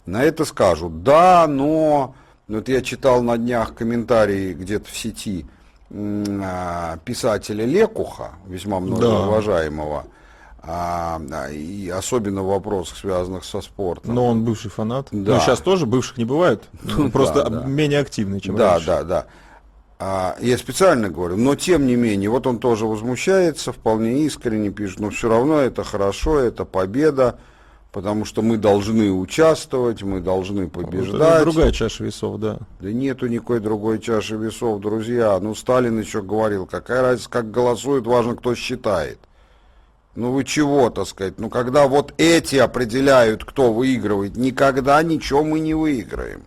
[0.05, 2.15] На это скажут, да, но,
[2.47, 5.47] ну, вот я читал на днях комментарии где-то в сети
[5.91, 10.09] а, писателя Лекуха, весьма многоуважаемого, да
[10.63, 11.19] а,
[11.51, 14.13] и особенно в вопросах, связанных со спортом.
[14.13, 15.07] Но он бывший фанат.
[15.11, 15.35] Да.
[15.35, 16.63] Ну, сейчас тоже бывших не бывает.
[16.83, 17.65] Ну, просто да, да.
[17.65, 18.85] менее активный, чем да, раньше.
[18.85, 19.25] Да, да, да.
[20.03, 24.99] А, я специально говорю, но тем не менее, вот он тоже возмущается, вполне искренне пишет,
[24.99, 27.37] но все равно это хорошо, это победа,
[27.91, 31.19] потому что мы должны участвовать, мы должны побеждать.
[31.19, 32.57] Вот это другая чаша весов, да.
[32.79, 35.39] Да нету никакой другой чаши весов, друзья.
[35.39, 39.19] Ну, Сталин еще говорил, какая разница, как голосует, важно, кто считает.
[40.15, 41.39] Ну вы чего, так сказать?
[41.39, 46.43] Ну когда вот эти определяют, кто выигрывает, никогда ничего мы не выиграем.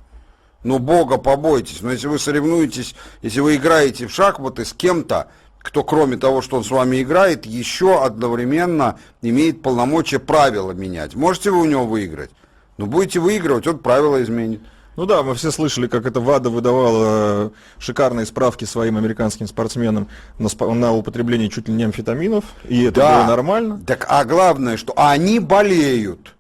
[0.64, 1.80] Ну Бога побойтесь.
[1.80, 6.58] Но если вы соревнуетесь, если вы играете в шахматы с кем-то, кто кроме того, что
[6.58, 11.14] он с вами играет, еще одновременно имеет полномочия правила менять.
[11.14, 12.30] Можете вы у него выиграть?
[12.76, 14.60] Ну будете выигрывать, он правила изменит.
[14.96, 17.04] Ну да, мы все слышали, как это ВАДА выдавала
[17.46, 23.00] э, шикарные справки своим американским спортсменам на, на употребление чуть ли не амфетаминов, и это
[23.00, 23.18] да.
[23.18, 23.80] было нормально.
[23.86, 26.34] Так, а главное, что они болеют.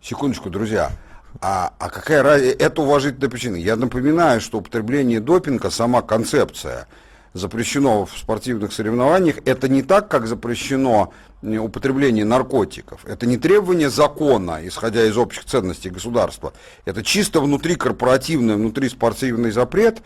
[0.00, 0.92] Секундочку, друзья.
[1.40, 2.56] А, а какая разница?
[2.58, 3.56] Это уважительная причина.
[3.56, 6.86] Я напоминаю, что употребление допинга, сама концепция–
[7.38, 13.04] запрещено в спортивных соревнованиях, это не так, как запрещено употребление наркотиков.
[13.06, 16.52] Это не требование закона, исходя из общих ценностей государства.
[16.84, 20.02] Это чисто внутрикорпоративный, внутриспортивный запрет,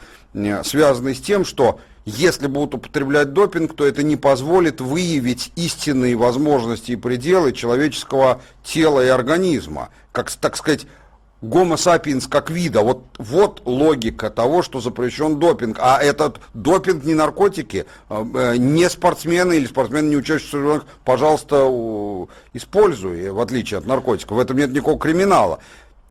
[0.65, 6.93] связанный с тем, что если будут употреблять допинг, то это не позволит выявить истинные возможности
[6.93, 9.91] и пределы человеческого тела и организма.
[10.11, 10.87] Как, так сказать,
[11.43, 12.81] гомо сапиенс как вида.
[12.81, 15.79] Вот, вот логика того, что запрещен допинг.
[15.81, 21.67] А этот допинг не наркотики, а, э, не спортсмены или спортсмены, не учащиеся пожалуйста,
[22.55, 24.37] используй, в отличие от наркотиков.
[24.37, 25.59] В этом нет никакого криминала.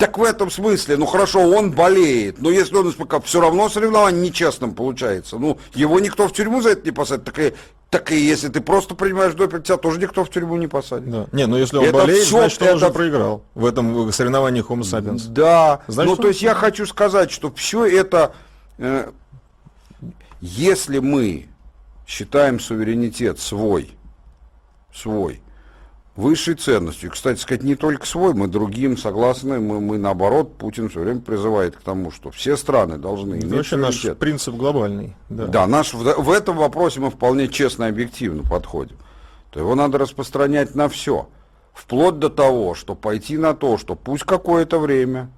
[0.02, 2.92] Так в этом смысле, ну хорошо, он болеет, но если он
[3.24, 5.38] все равно соревнование нечестным получается.
[5.38, 7.24] Ну, его никто в тюрьму за это не посадит.
[7.26, 7.54] Так и
[7.92, 11.12] так и если ты просто принимаешь допинг, тебя тоже никто в тюрьму не посадит.
[11.12, 11.28] Да.
[11.32, 12.78] Не, но если он это болеет, все, значит, он это...
[12.78, 15.28] уже проиграл в этом соревновании Homo sapiens.
[15.28, 18.34] Да, значит, ну то есть я хочу сказать, что все это,
[18.80, 19.12] э,
[20.40, 21.48] если мы
[22.08, 23.92] считаем суверенитет свой,
[24.92, 25.44] свой,
[26.22, 27.10] высшей ценностью.
[27.10, 31.20] И, кстати сказать, не только свой, мы другим согласны, мы, мы наоборот, Путин все время
[31.20, 35.16] призывает к тому, что все страны должны иметь Вообще наш принцип глобальный.
[35.30, 38.98] Да, да наш, в, в этом вопросе мы вполне честно и объективно подходим.
[39.50, 41.28] То его надо распространять на все.
[41.74, 45.30] Вплоть до того, что пойти на то, что пусть какое-то время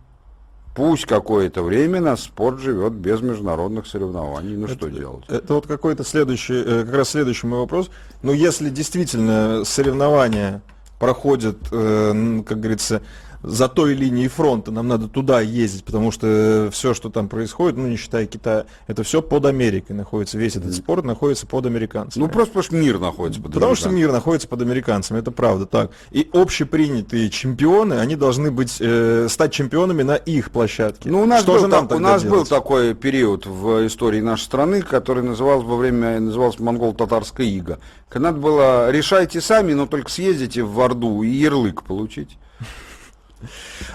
[0.75, 4.55] Пусть какое-то время наш спорт живет без международных соревнований.
[4.55, 5.23] Ну это, что делать?
[5.27, 7.91] Это вот какой-то следующий, э, как раз следующий мой вопрос.
[8.23, 10.63] Но ну, если действительно соревнования
[11.03, 13.01] проходят, э, как говорится,
[13.43, 17.87] за той линией фронта, нам надо туда ездить, потому что все, что там происходит, ну
[17.87, 22.23] не считая Китая, это все под Америкой находится, весь этот спорт находится под американцами.
[22.23, 25.65] Ну просто потому что мир находится под Потому что мир находится под американцами, это правда
[25.65, 25.91] так.
[26.11, 31.09] И общепринятые чемпионы, они должны быть, э, стать чемпионами на их площадке.
[31.09, 34.21] Ну у нас, что был, же нам так, у нас был такой период в истории
[34.21, 37.79] нашей страны, который назывался во время, назывался монголо-татарская ига.
[38.09, 42.37] Когда надо было решайте сами, но только съездите в Орду и ярлык получить.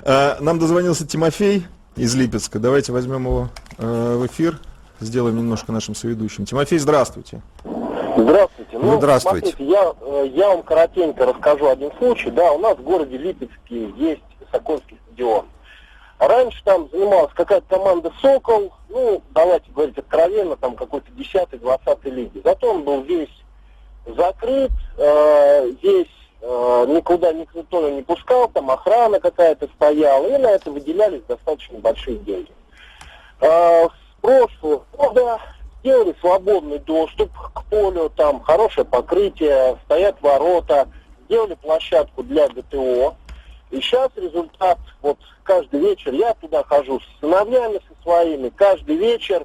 [0.03, 2.59] Э, нам дозвонился Тимофей из Липецка.
[2.59, 4.59] Давайте возьмем его э, в эфир,
[5.01, 6.45] сделаем немножко нашим соведущим.
[6.45, 7.43] Тимофей, здравствуйте.
[8.17, 8.79] Здравствуйте.
[8.79, 9.47] Ну, здравствуйте.
[9.47, 12.31] Смотрите, я, э, я вам коротенько расскажу один случай.
[12.31, 15.47] Да, у нас в городе Липецке есть Сокольский стадион.
[16.19, 22.41] Раньше там занималась какая-то команда «Сокол», ну, давайте говорить откровенно, там какой-то 10-20 лиги.
[22.43, 23.29] Зато он был весь
[24.05, 26.09] закрыт, э, весь
[26.41, 32.19] Э, никуда никто не пускал, там охрана какая-то стояла, и на это выделялись достаточно большие
[32.19, 32.53] деньги.
[33.41, 35.41] Э, с прошлого года
[35.81, 40.89] сделали свободный доступ к полю, там хорошее покрытие, стоят ворота,
[41.25, 43.17] сделали площадку для ГТО.
[43.71, 49.45] И сейчас результат, вот каждый вечер я туда хожу с сыновьями со своими, каждый вечер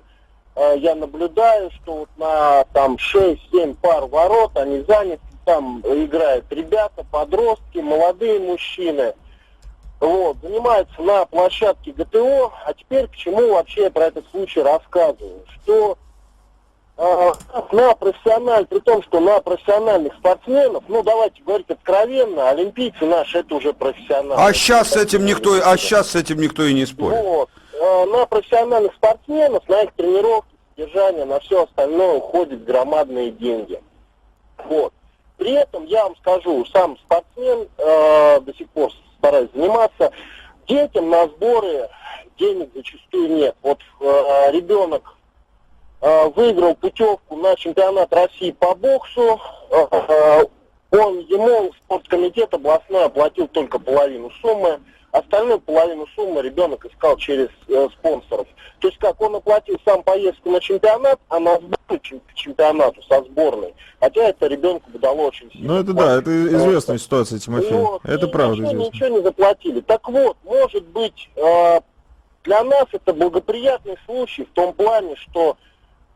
[0.56, 7.06] э, я наблюдаю, что вот на там 6-7 пар ворот они заняты там играют ребята,
[7.12, 9.14] подростки, молодые мужчины.
[10.00, 12.52] Вот, занимаются на площадке ГТО.
[12.66, 15.46] А теперь к чему вообще я про этот случай рассказываю?
[15.64, 15.98] Что
[16.98, 17.32] э,
[17.72, 23.56] на профессиональ, при том, что на профессиональных спортсменов, ну давайте говорить откровенно, олимпийцы наши это
[23.56, 24.42] уже профессионалы.
[24.42, 27.24] А сейчас с этим никто, а сейчас с этим никто и не спорит.
[27.24, 33.82] Вот, э, на профессиональных спортсменов, на их тренировки, содержание, на все остальное уходят громадные деньги.
[34.66, 34.94] Вот.
[35.44, 40.10] При этом я вам скажу, сам спортсмен э, до сих пор стараюсь заниматься.
[40.70, 41.90] Детям на сборы
[42.40, 43.54] денег зачастую нет.
[43.62, 45.18] Вот э, ребенок
[46.00, 49.42] э, выиграл путевку на чемпионат России по боксу.
[49.70, 50.46] Э,
[50.92, 54.80] он ему спорткомитет областной оплатил только половину суммы.
[55.14, 58.48] Остальную половину суммы ребенок искал через э, спонсоров.
[58.80, 63.24] То есть как он оплатил сам поездку на чемпионат, а на сборы к чемпионату со
[63.24, 63.76] сборной.
[64.00, 65.74] Хотя это ребенку бы дало очень сильно.
[65.74, 67.78] Ну это да, это известная ситуация, Тимофей.
[67.78, 69.82] Вот, это правда ничего, ничего не заплатили.
[69.82, 71.82] Так вот, может быть, э,
[72.44, 75.58] для нас это благоприятный случай в том плане, что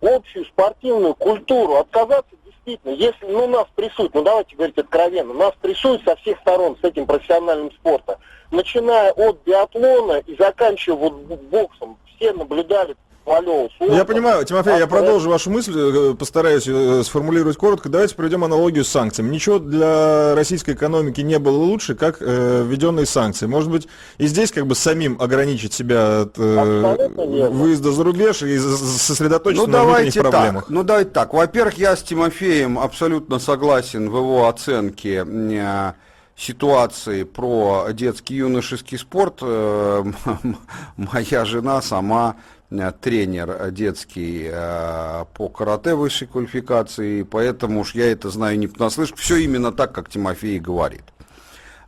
[0.01, 2.35] общую спортивную культуру отказаться
[2.67, 6.83] действительно, если ну, нас прессуют, ну давайте говорить откровенно, нас прессуют со всех сторон с
[6.83, 8.17] этим профессиональным спортом.
[8.51, 12.95] Начиная от биатлона и заканчивая вот боксом, все наблюдали
[13.27, 17.89] Алло, я понимаю, Тимофей, а, я продолжу вашу мысль, э, постараюсь э, сформулировать коротко.
[17.89, 19.29] Давайте проведем аналогию с санкциями.
[19.29, 23.45] Ничего для российской экономики не было лучше, как э, введенные санкции.
[23.45, 28.57] Может быть, и здесь как бы самим ограничить себя от э, выезда за рубеж и
[28.57, 30.63] сосредоточиться ну, на внутренних проблемах.
[30.63, 30.69] Так.
[30.69, 31.33] Ну давайте так.
[31.33, 35.91] Во-первых, я с Тимофеем абсолютно согласен в его оценке э,
[36.37, 39.39] ситуации про детский юношеский спорт.
[39.41, 40.05] Э,
[40.95, 42.37] моя жена сама
[42.69, 49.15] тренер детский э, по карате высшей квалификации, поэтому уж я это знаю не понаслышке.
[49.17, 51.03] Все именно так, как Тимофей говорит.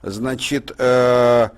[0.01, 1.51] Значит, я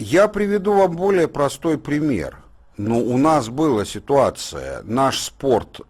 [0.00, 2.38] приведу вам более простой пример.
[2.76, 5.82] Ну, у нас была ситуация, наш спорт,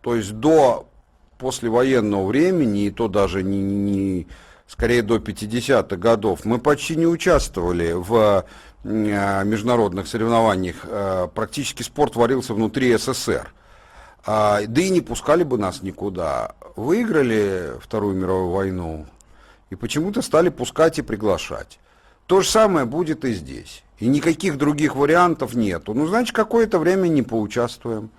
[0.00, 0.88] то есть до
[1.36, 4.26] послевоенного времени, и то даже не, не
[4.66, 8.42] скорее до 50-х годов, мы почти не участвовали в э,
[8.84, 10.76] международных соревнованиях.
[10.84, 13.52] Э, практически спорт варился внутри СССР.
[14.24, 16.54] А, да и не пускали бы нас никуда.
[16.76, 19.06] Выиграли Вторую мировую войну
[19.70, 21.78] и почему-то стали пускать и приглашать.
[22.26, 23.82] То же самое будет и здесь.
[23.98, 25.94] И никаких других вариантов нету.
[25.94, 28.10] Ну, значит, какое-то время не поучаствуем.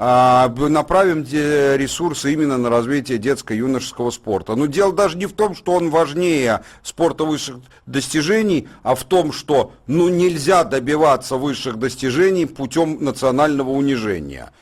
[0.00, 4.54] А, направим ресурсы именно на развитие детско-юношеского спорта.
[4.54, 7.56] Но дело даже не в том, что он важнее спорта высших
[7.86, 14.52] достижений, а в том, что ну, нельзя добиваться высших достижений путем национального унижения.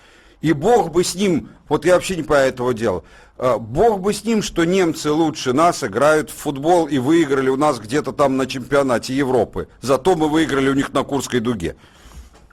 [0.40, 3.02] И бог бы с ним, вот я вообще не понимаю этого дела,
[3.36, 7.78] бог бы с ним, что немцы лучше нас играют в футбол и выиграли у нас
[7.78, 9.68] где-то там на чемпионате Европы.
[9.82, 11.76] Зато мы выиграли у них на Курской дуге.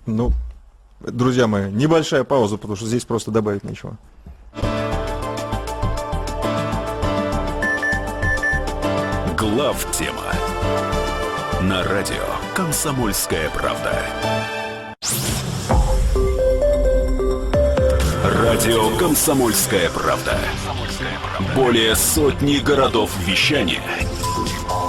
[0.05, 0.33] Ну,
[1.03, 3.97] друзья мои, небольшая пауза, потому что здесь просто добавить нечего.
[9.37, 10.33] Глав тема
[11.61, 12.23] на радио
[12.55, 14.05] Комсомольская правда.
[18.23, 20.37] Радио Комсомольская правда.
[21.55, 23.81] Более сотни городов вещания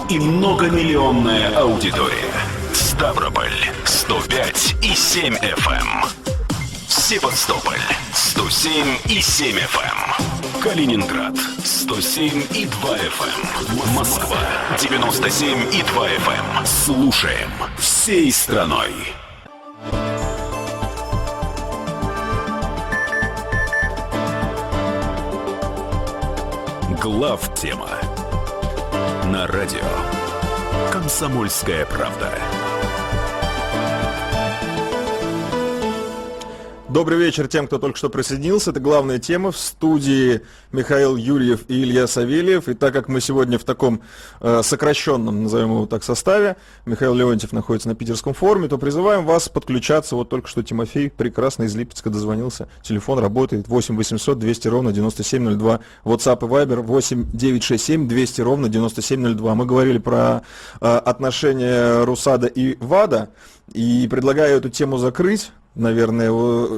[0.08, 2.32] и многомиллионная аудитория.
[2.72, 3.52] Ставрополь
[4.04, 5.72] 105 и 7 FM.
[5.72, 6.04] Эм.
[6.88, 7.80] Севастополь
[8.12, 9.80] 107 и 7 FM.
[9.80, 10.60] Эм.
[10.60, 11.34] Калининград
[11.64, 13.88] 107 и 2 FM.
[13.88, 13.94] Эм.
[13.94, 14.36] Москва
[14.78, 16.66] 97 и 2 FM.
[16.66, 18.92] Слушаем всей страной.
[27.00, 27.88] Глав тема
[29.32, 29.80] на радио
[30.92, 32.38] Комсомольская правда.
[36.94, 38.70] Добрый вечер тем, кто только что присоединился.
[38.70, 42.68] Это главная тема в студии Михаил Юрьев и Илья Савельев.
[42.68, 44.00] И так как мы сегодня в таком
[44.40, 46.54] э, сокращенном, назовем его так, составе,
[46.86, 50.14] Михаил Леонтьев находится на питерском форуме, то призываем вас подключаться.
[50.14, 52.68] Вот только что Тимофей прекрасно из Липецка дозвонился.
[52.84, 55.80] Телефон работает 8 800 200 ровно 9702.
[56.04, 59.54] WhatsApp и Viber 8 967 200 ровно 9702.
[59.56, 60.42] Мы говорили про
[60.80, 63.30] э, отношения Русада и ВАДА.
[63.72, 66.28] И предлагаю эту тему закрыть наверное,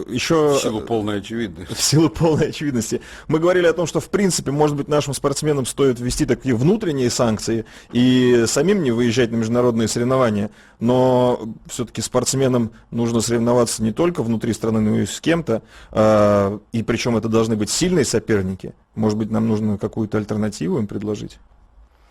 [0.08, 0.54] еще...
[0.54, 1.74] В силу полной очевидности.
[1.74, 3.00] В силу полной очевидности.
[3.28, 7.10] Мы говорили о том, что, в принципе, может быть, нашим спортсменам стоит ввести такие внутренние
[7.10, 10.50] санкции и самим не выезжать на международные соревнования.
[10.80, 15.62] Но все-таки спортсменам нужно соревноваться не только внутри страны, но и с кем-то.
[15.90, 18.74] А, и причем это должны быть сильные соперники.
[18.94, 21.38] Может быть, нам нужно какую-то альтернативу им предложить?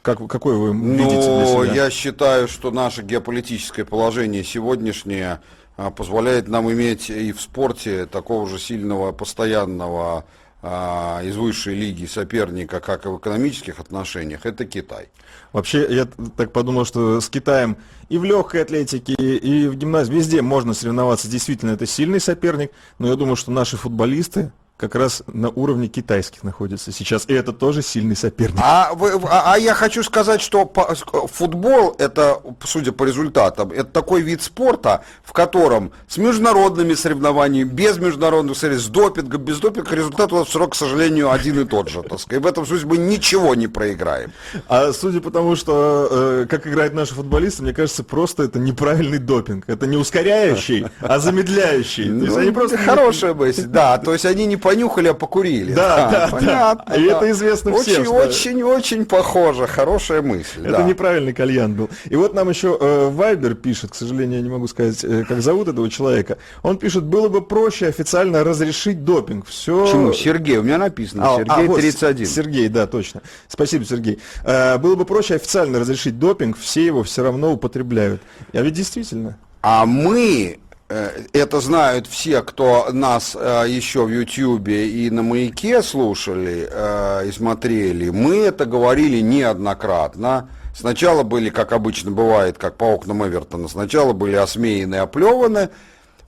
[0.06, 1.74] Как, какой вы видите для себя?
[1.74, 5.42] Я считаю, что наше геополитическое положение сегодняшнее
[5.96, 10.26] позволяет нам иметь и в спорте такого же сильного, постоянного
[10.68, 15.10] а, из высшей лиги соперника, как и в экономических отношениях, это Китай.
[15.54, 17.78] Вообще, я так подумал, что с Китаем
[18.10, 21.28] и в легкой атлетике, и в гимназии, везде можно соревноваться.
[21.28, 26.44] Действительно, это сильный соперник, но я думаю, что наши футболисты как раз на уровне китайских
[26.44, 27.26] находится сейчас.
[27.28, 28.60] И это тоже сильный соперник.
[28.62, 33.86] А, вы, а, а я хочу сказать, что по, футбол, это, судя по результатам, это
[33.86, 39.96] такой вид спорта, в котором с международными соревнованиями, без международных соревнований, с допингом, без допинга,
[39.96, 42.02] результат у нас срок, к сожалению, один и тот же.
[42.02, 42.42] Так сказать.
[42.42, 44.34] И в этом смысле мы ничего не проиграем.
[44.68, 49.20] А судя по тому, что э, как играют наши футболисты, мне кажется, просто это неправильный
[49.20, 49.64] допинг.
[49.68, 52.10] Это не ускоряющий, а замедляющий.
[52.10, 52.78] Ну, просто...
[52.78, 53.98] Хорошая мысль, да.
[54.00, 55.74] То есть они не понюхали, а покурили.
[55.74, 56.86] Да, да, понятно.
[56.88, 56.96] Да.
[56.96, 57.18] И да.
[57.18, 58.14] это известно очень, всем.
[58.14, 59.68] Очень, очень, похоже.
[59.68, 60.62] Хорошая мысль.
[60.62, 60.84] Это да.
[60.84, 61.90] неправильный кальян был.
[62.06, 65.42] И вот нам еще э, Вайбер пишет, к сожалению, я не могу сказать, э, как
[65.42, 66.40] зовут этого человека.
[66.64, 69.46] Он пишет, было бы проще официально разрешить допинг.
[69.46, 69.86] Все...
[69.86, 70.14] Почему?
[70.14, 71.36] Сергей, у меня написано.
[71.36, 72.26] А, Сергей а, вот, 31.
[72.26, 73.22] Сергей, да, точно.
[73.48, 74.18] Спасибо, Сергей.
[74.44, 78.20] Э, было бы проще официально разрешить допинг, все его все равно употребляют.
[78.52, 79.38] А ведь действительно.
[79.62, 86.70] А мы это знают все, кто нас э, еще в Ютьюбе и на Маяке слушали
[86.72, 88.10] э, и смотрели.
[88.10, 90.50] Мы это говорили неоднократно.
[90.76, 95.70] Сначала были, как обычно бывает, как по окнам Эвертона, сначала были осмеяны оплеваны,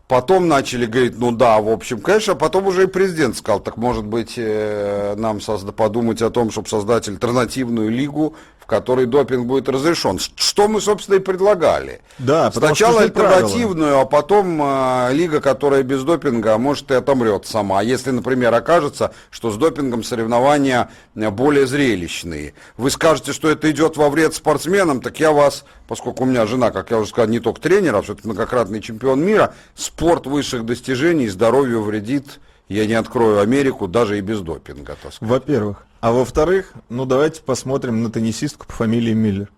[0.08, 3.78] потом начали говорить, ну да, в общем, конечно, а потом уже и президент сказал, так
[3.78, 8.36] может быть нам созда- подумать о том, чтобы создать альтернативную лигу,
[8.66, 10.20] которой допинг будет разрешен.
[10.36, 12.02] Что мы, собственно, и предлагали.
[12.20, 14.02] Да, Сначала альтернативную, правила.
[14.02, 17.82] а потом э, лига, которая без допинга, а может и отомрет сама.
[17.82, 22.54] Если, например, окажется, что с допингом соревнования более зрелищные.
[22.76, 26.72] Вы скажете, что это идет во вред спортсменам, так я вас, поскольку у меня жена,
[26.72, 31.28] как я уже сказал, не только тренер, а все-таки многократный чемпион мира, спорт высших достижений
[31.28, 34.98] здоровью вредит я не открою Америку даже и без допинга.
[35.22, 35.86] Во-первых.
[36.02, 39.50] А во-вторых, ну давайте посмотрим на теннисистку по фамилии Миллер.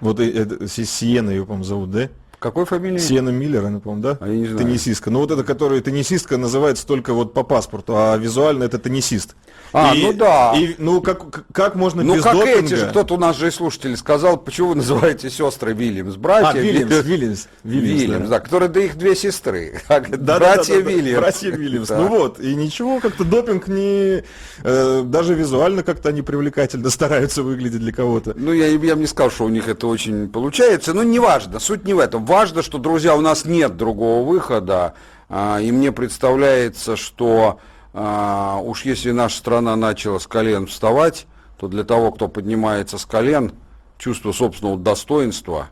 [0.00, 2.08] Вот это, Сиена ее, по-моему, зовут, да?
[2.42, 2.98] Какой фамилия?
[2.98, 4.18] Сиена Миллер, она, по-моему, да?
[4.20, 4.58] А я не знаю.
[4.58, 5.10] Теннисистка.
[5.10, 9.36] Ну вот это, которая теннисистка называется только вот по паспорту, а визуально это теннисист.
[9.72, 10.52] А, и, ну да.
[10.54, 12.60] И, ну как, как можно ну, без как допинга...
[12.60, 16.58] эти же, кто-то у нас же и слушатель сказал, почему вы называете сестры Вильямс, братья
[16.58, 18.38] а, Вильямс, Вильямс, Вильямс, Вильямс да.
[18.38, 20.00] да, которые, да их две сестры, да,
[20.38, 21.18] братья да, да, Вильямс.
[21.18, 24.24] Братья Вильямс, ну вот, и ничего, как-то допинг не,
[24.62, 28.34] э, даже визуально как-то они привлекательно стараются выглядеть для кого-то.
[28.36, 31.84] Ну я, я бы не сказал, что у них это очень получается, но неважно, суть
[31.84, 34.94] не в этом, важно, что, друзья, у нас нет другого выхода,
[35.34, 37.58] А, и мне представляется, что
[37.94, 41.26] а, уж если наша страна начала с колен вставать,
[41.58, 43.52] то для того, кто поднимается с колен,
[43.96, 45.68] чувство собственного достоинства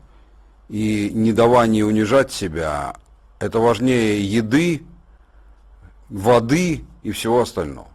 [0.67, 2.95] и недавание унижать себя,
[3.39, 4.83] это важнее еды,
[6.09, 7.87] воды и всего остального.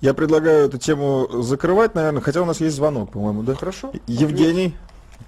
[0.00, 3.54] Я предлагаю эту тему закрывать, наверное, хотя у нас есть звонок, по-моему, да?
[3.54, 3.92] Хорошо.
[4.06, 4.76] Евгений.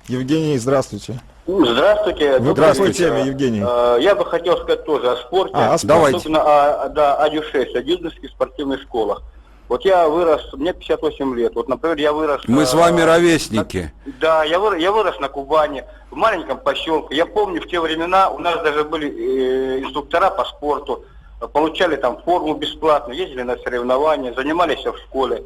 [0.08, 1.20] Евгений, здравствуйте.
[1.46, 2.38] Здравствуйте.
[2.38, 3.62] Вы по какой теме, Евгений?
[3.64, 5.54] Э, я бы хотел сказать тоже о спорте.
[5.54, 5.86] А, о спорте.
[5.86, 6.18] Давайте.
[6.18, 9.22] Особенно о, да, о ДЮ-6, о Дюдинских спортивных школах.
[9.68, 11.54] Вот я вырос, мне 58 лет.
[11.54, 12.42] Вот, например, я вырос...
[12.46, 13.92] Мы э, с вами ровесники.
[14.04, 17.14] На, да, я вырос, я вырос на Кубани, в маленьком поселке.
[17.16, 21.04] Я помню, в те времена у нас даже были э, инструктора по спорту.
[21.52, 25.44] Получали там форму бесплатно, ездили на соревнования, занимались в школе.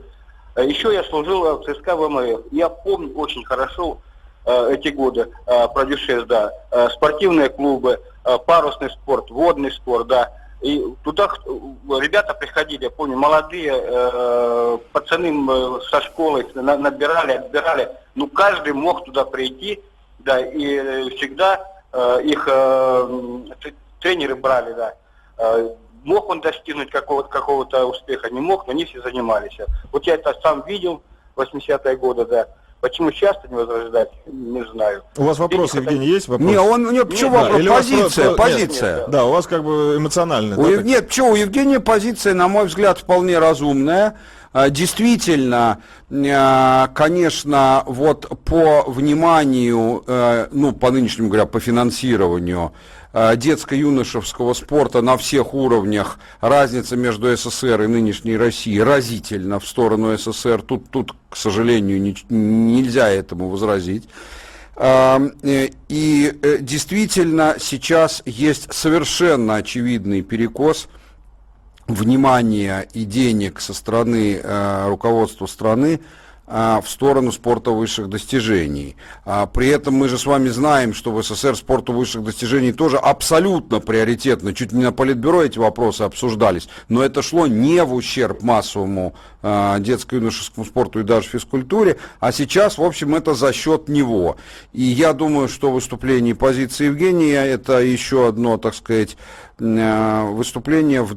[0.55, 2.40] Э, Еще я служил в ЦСКА ВМФ.
[2.53, 4.10] Я помню очень хорошо э,
[4.70, 10.32] эти годы, э, продюсер, да, э, спортивные клубы, э, парусный спорт, водный спорт, да.
[10.61, 11.30] И туда
[12.01, 17.88] ребята приходили, я помню, молодые э, пацаны э, со школы набирали, отбирали.
[18.14, 19.80] Ну, каждый мог туда прийти,
[20.18, 23.38] да, и э, всегда э, их э,
[24.01, 24.94] тренеры брали, да.
[25.38, 25.70] Э,
[26.05, 29.57] мог он достигнуть какого-то какого успеха, не мог, но они все занимались.
[29.92, 31.03] Вот я это сам видел
[31.36, 32.48] в 80-е годы, да.
[32.81, 35.03] Почему часто не возрождать, не знаю.
[35.18, 36.51] У вас вопрос, Денег Евгений, есть вопрос?
[36.51, 37.62] Не, он, у него почему нет, вопрос?
[37.62, 38.91] Да, позиция, просто, позиция.
[38.91, 39.18] Нет, нет, да.
[39.18, 40.57] да, у вас как бы эмоциональная.
[40.57, 44.16] У, да, нет, почему, у Евгения позиция, на мой взгляд, вполне разумная.
[44.53, 52.72] А, действительно, а, конечно, вот по вниманию, э, ну, по нынешнему говоря, по финансированию,
[53.13, 60.63] детско-юношеского спорта на всех уровнях, разница между СССР и нынешней Россией разительно в сторону СССР.
[60.63, 64.09] Тут, тут к сожалению, не, нельзя этому возразить.
[64.77, 70.89] Э, и э, действительно сейчас есть совершенно очевидный перекос
[71.89, 74.41] внимания и денег со стороны
[74.87, 76.01] руководства страны
[76.51, 78.96] в сторону спорта высших достижений.
[79.24, 82.96] А, при этом мы же с вами знаем, что в СССР спорту высших достижений тоже
[82.96, 88.42] абсолютно приоритетно, чуть не на политбюро эти вопросы обсуждались, но это шло не в ущерб
[88.42, 94.36] массовому а, детско-юношескому спорту и даже физкультуре, а сейчас, в общем, это за счет него.
[94.72, 99.16] И я думаю, что выступление позиции Евгения это еще одно, так сказать,
[99.61, 101.15] выступление в,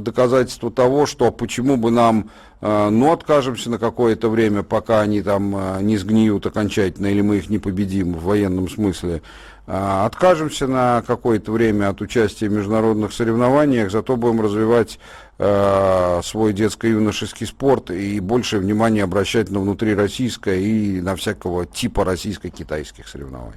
[0.00, 2.30] доказательство того, что почему бы нам
[2.62, 7.58] но откажемся на какое-то время, пока они там не сгниют окончательно, или мы их не
[7.58, 9.22] победим в военном смысле.
[9.66, 14.98] Откажемся на какое-то время от участия в международных соревнованиях, зато будем развивать
[15.38, 23.56] свой детско-юношеский спорт и больше внимания обращать на внутрироссийское и на всякого типа российско-китайских соревнований.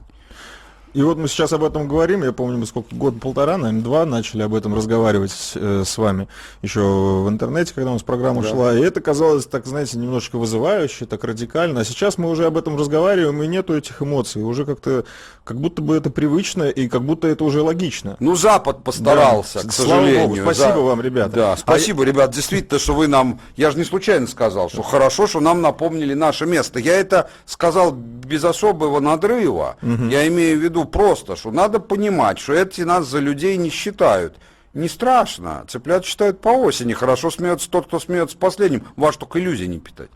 [0.93, 4.43] И вот мы сейчас об этом говорим, я помню, мы сколько, год-полтора, наверное, два начали
[4.43, 6.27] об этом разговаривать с, э, с вами
[6.61, 8.49] еще в интернете, когда у нас программа да.
[8.49, 12.57] шла, и это казалось, так, знаете, немножечко вызывающе, так радикально, а сейчас мы уже об
[12.57, 15.05] этом разговариваем, и нету этих эмоций, уже как-то,
[15.43, 18.15] как будто бы это привычно, и как будто это уже логично.
[18.19, 20.27] Ну, Запад постарался, да, к сожалению.
[20.27, 20.79] Богу, спасибо За...
[20.79, 21.35] вам, ребята.
[21.35, 22.05] Да, спасибо, а...
[22.05, 26.13] ребят, действительно, что вы нам, я же не случайно сказал, что хорошо, что нам напомнили
[26.13, 26.77] наше место.
[26.77, 30.05] Я это сказал без особого надрыва, угу.
[30.05, 34.35] я имею в виду просто, что надо понимать, что эти нас за людей не считают.
[34.73, 35.65] Не страшно.
[35.67, 36.93] Цыплят считают по осени.
[36.93, 38.83] Хорошо смеется тот, кто смеется последним.
[38.95, 40.09] Ваш только иллюзий не питать.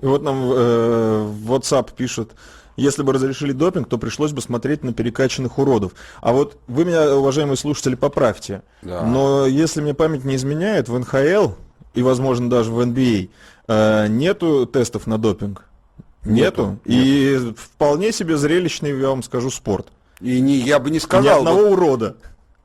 [0.00, 2.32] И вот нам э, в WhatsApp пишут,
[2.76, 5.92] если бы разрешили допинг, то пришлось бы смотреть на перекачанных уродов.
[6.20, 8.62] А вот вы меня, уважаемые слушатели, поправьте.
[8.82, 9.02] Да.
[9.02, 11.52] Но если мне память не изменяет, в НХЛ
[11.94, 13.30] и, возможно, даже в NBA
[13.68, 15.66] э, нету тестов на допинг.
[16.24, 16.62] Нету.
[16.62, 16.78] нету.
[16.84, 17.54] И нету.
[17.56, 19.86] вполне себе зрелищный, я вам скажу, спорт.
[20.20, 21.24] И не, я бы не сказал.
[21.24, 22.16] Ни одного вот, урода.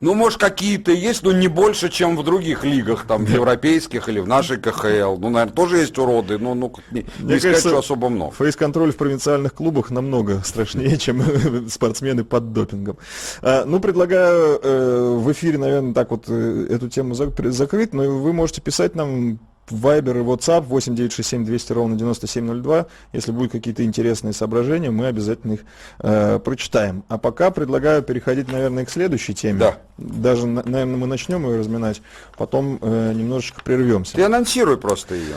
[0.02, 4.20] Ну, может, какие-то есть, но не больше, чем в других лигах, там, в европейских или
[4.20, 5.18] в нашей КХЛ.
[5.18, 8.34] Ну, наверное, тоже есть уроды, но ну, не, Мне не сказать, что особо много.
[8.34, 11.24] Фейс-контроль в провинциальных клубах намного страшнее, чем
[11.70, 12.98] спортсмены под допингом.
[13.42, 18.34] А, ну, предлагаю э, в эфире, наверное, так вот э, эту тему закрыть, но вы
[18.34, 19.40] можете писать нам
[19.70, 22.86] Вайбер и WhatsApp 8967 200 ровно 9702.
[23.14, 25.62] Если будут какие-то интересные соображения, мы обязательно их
[26.00, 27.04] э, прочитаем.
[27.08, 29.60] А пока предлагаю переходить, наверное, к следующей теме.
[29.60, 29.78] Да.
[29.98, 32.02] Даже, наверное, мы начнем ее разминать,
[32.38, 34.16] потом э, немножечко прервемся.
[34.16, 35.36] Ты анонсируй просто ее.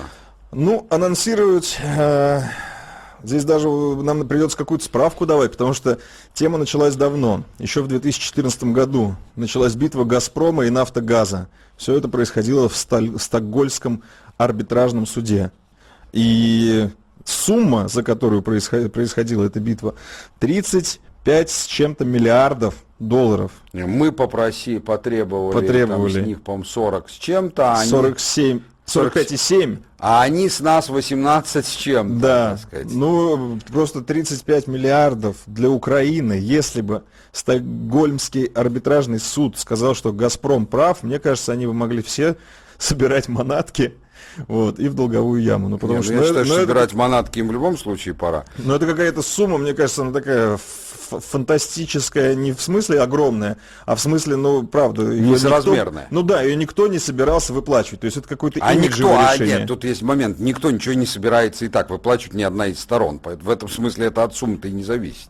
[0.52, 1.78] Ну, анонсировать...
[1.82, 2.42] Э,
[3.22, 5.98] Здесь даже нам придется какую-то справку давать, потому что
[6.34, 7.44] тема началась давно.
[7.58, 11.48] Еще в 2014 году началась битва «Газпрома» и «Нафтогаза».
[11.76, 14.02] Все это происходило в Стокгольском
[14.36, 15.52] арбитражном суде.
[16.12, 16.88] И
[17.24, 19.94] сумма, за которую происходила эта битва,
[20.38, 23.52] 35 5 с чем-то миллиардов долларов.
[23.74, 26.12] Мы попроси, потребовали, потребовали.
[26.14, 27.72] Там, с них, по-моему, 40 с чем-то.
[27.72, 28.60] А 47.
[28.88, 29.78] 45,7.
[29.98, 36.38] А они с нас 18 с чем Да, ну просто 35 миллиардов для Украины.
[36.40, 42.36] Если бы Стокгольмский арбитражный суд сказал, что «Газпром» прав, мне кажется, они бы могли все
[42.78, 43.94] собирать манатки
[44.46, 45.68] вот, и в долговую яму.
[45.68, 46.96] Ну, потому Нет, что, я ну, считаю, ну, что собирать это...
[46.96, 48.44] манатки им в любом случае пора.
[48.58, 50.58] Ну, это какая-то сумма, мне кажется, она такая
[51.10, 53.56] фантастическая, не в смысле огромная,
[53.86, 55.02] а в смысле, ну, правда...
[55.02, 56.04] Несоразмерная.
[56.04, 58.00] Никто, ну да, ее никто не собирался выплачивать.
[58.00, 59.56] То есть это какой-то а никто, решение.
[59.56, 62.80] А нет, тут есть момент, никто ничего не собирается и так выплачивать ни одна из
[62.80, 63.20] сторон.
[63.22, 65.28] В этом смысле это от суммы-то и не зависит.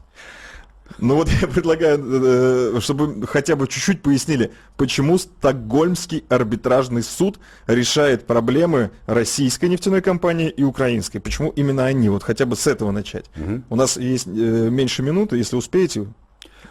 [0.97, 8.27] Ну вот я предлагаю, э, чтобы хотя бы чуть-чуть пояснили, почему Стокгольмский арбитражный суд решает
[8.27, 11.19] проблемы российской нефтяной компании и украинской.
[11.19, 12.09] Почему именно они?
[12.09, 13.27] Вот хотя бы с этого начать.
[13.37, 13.63] Угу.
[13.69, 16.07] У нас есть э, меньше минуты, если успеете.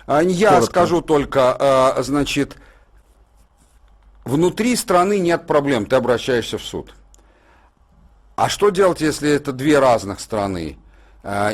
[0.07, 0.71] А, я коротко.
[0.71, 2.55] скажу только, а, значит,
[4.25, 6.93] внутри страны нет проблем, ты обращаешься в суд.
[8.35, 10.77] А что делать, если это две разных страны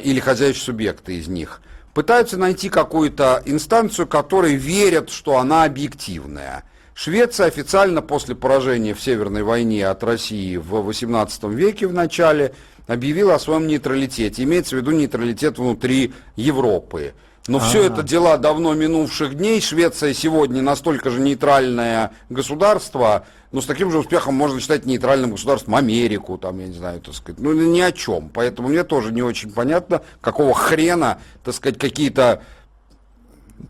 [0.03, 1.61] или хозяйственные субъекты из них?
[1.93, 6.63] Пытаются найти какую-то инстанцию, которой верят, что она объективная.
[6.95, 12.53] Швеция официально после поражения в Северной войне от России в XVIII веке в начале
[12.87, 14.43] объявила о своем нейтралитете.
[14.43, 17.13] Имеется в виду нейтралитет внутри Европы.
[17.47, 17.67] Но А-а-а.
[17.67, 19.59] все это дела давно минувших дней.
[19.59, 25.75] Швеция сегодня настолько же нейтральное государство, но с таким же успехом можно считать нейтральным государством
[25.75, 27.41] Америку, там, я не знаю, так сказать.
[27.41, 28.29] Ну, ни о чем.
[28.29, 32.41] Поэтому мне тоже не очень понятно, какого хрена, так сказать, какие-то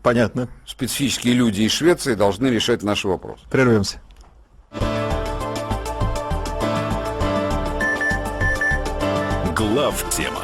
[0.02, 0.48] Понятно.
[0.66, 3.44] Специфические люди из Швеции должны решать наши вопросы.
[3.50, 4.00] Прервемся.
[9.54, 10.43] Глав тема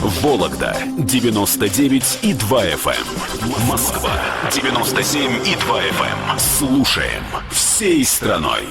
[0.00, 2.94] Вологда 99 и 2 FM.
[2.94, 3.66] Эм.
[3.66, 4.12] Москва
[4.52, 6.30] 97 и 2 FM.
[6.30, 6.38] Эм.
[6.38, 8.64] Слушаем всей страной.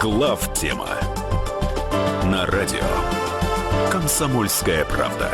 [0.00, 0.88] Глав тема
[2.24, 2.80] на радио.
[3.92, 5.30] Комсомольская правда.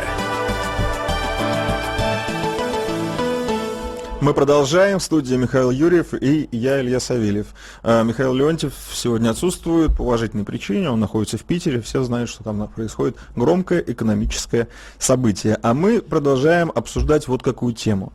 [4.19, 4.97] Мы продолжаем.
[4.97, 7.47] В студии Михаил Юрьев и я, Илья Савельев.
[7.83, 10.89] А, Михаил Леонтьев сегодня отсутствует по уважительной причине.
[10.89, 11.81] Он находится в Питере.
[11.81, 15.59] Все знают, что там происходит громкое экономическое событие.
[15.61, 18.11] А мы продолжаем обсуждать вот какую тему.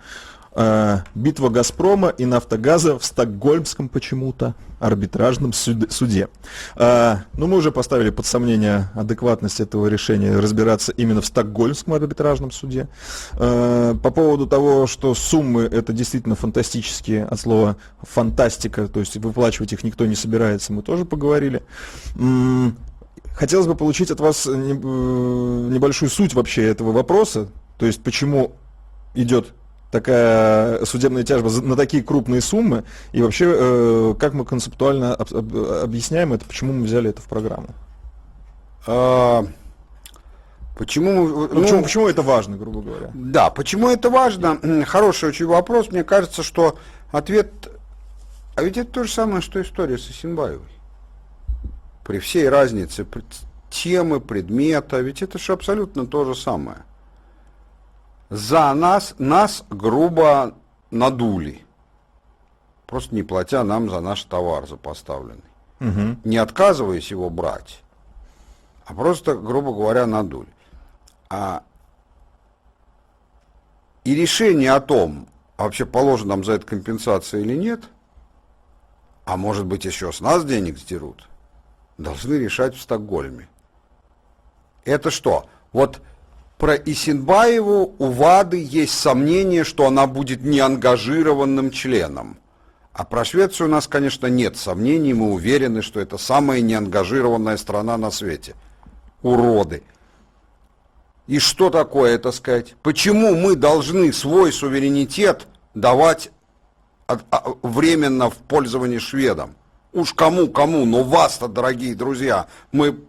[0.55, 6.29] Э, битва «Газпрома» и «Нафтогаза» в Стокгольмском почему-то арбитражном суде.
[6.77, 12.51] Э, ну, мы уже поставили под сомнение адекватность этого решения разбираться именно в Стокгольмском арбитражном
[12.51, 12.89] суде.
[13.33, 19.73] Э, по поводу того, что суммы это действительно фантастические, от слова фантастика, то есть выплачивать
[19.73, 21.63] их никто не собирается, мы тоже поговорили.
[23.35, 27.49] Хотелось бы получить от вас небольшую суть вообще этого вопроса,
[27.79, 28.53] то есть почему
[29.15, 29.55] идет
[29.93, 32.83] такая судебная тяжба на такие крупные суммы?
[33.13, 37.27] И вообще, э, как мы концептуально об, об, объясняем это, почему мы взяли это в
[37.27, 37.69] программу?
[38.87, 39.45] А,
[40.77, 43.11] почему, ну, ну, почему, почему это важно, грубо говоря?
[43.15, 44.59] Да, почему это важно?
[44.87, 45.93] Хороший очень вопрос.
[45.93, 46.79] Мне кажется, что
[47.13, 47.53] ответ...
[48.55, 50.67] А ведь это то же самое, что история с Исенбаевой.
[52.05, 53.07] При всей разнице
[53.71, 56.79] темы, предмета, ведь это же абсолютно то же самое
[58.33, 60.55] за нас, нас грубо
[60.91, 61.67] надули,
[62.87, 65.43] просто не платя нам за наш товар за поставленный.
[65.81, 66.17] Угу.
[66.25, 67.83] Не отказываясь его брать,
[68.87, 70.49] а просто, грубо говоря, надули.
[71.29, 71.63] А
[74.05, 75.29] и решение о том,
[75.59, 77.83] а вообще положена нам за это компенсация или нет,
[79.27, 81.29] а может быть еще с нас денег сдерут,
[81.99, 83.47] должны решать в Стокгольме.
[84.87, 85.51] Это что?
[85.73, 86.01] Вот
[86.63, 92.39] про Исинбаеву у ВАДы есть сомнение, что она будет неангажированным членом.
[92.93, 97.97] А про Швецию у нас, конечно, нет сомнений, мы уверены, что это самая неангажированная страна
[97.97, 98.55] на свете.
[99.23, 99.83] Уроды.
[101.27, 102.77] И что такое это сказать?
[102.85, 106.31] Почему мы должны свой суверенитет давать
[107.09, 107.19] а,
[107.63, 109.57] временно в пользование шведам?
[109.93, 113.01] Уж кому-кому, но вас-то, дорогие друзья, мы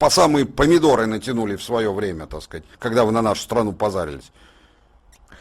[0.00, 4.32] по самые помидоры натянули в свое время, так сказать, когда вы на нашу страну позарились.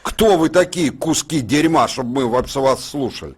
[0.03, 3.35] Кто вы такие куски дерьма, чтобы мы вас слушали?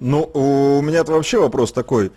[0.00, 2.10] Ну, у меня-то вообще вопрос такой.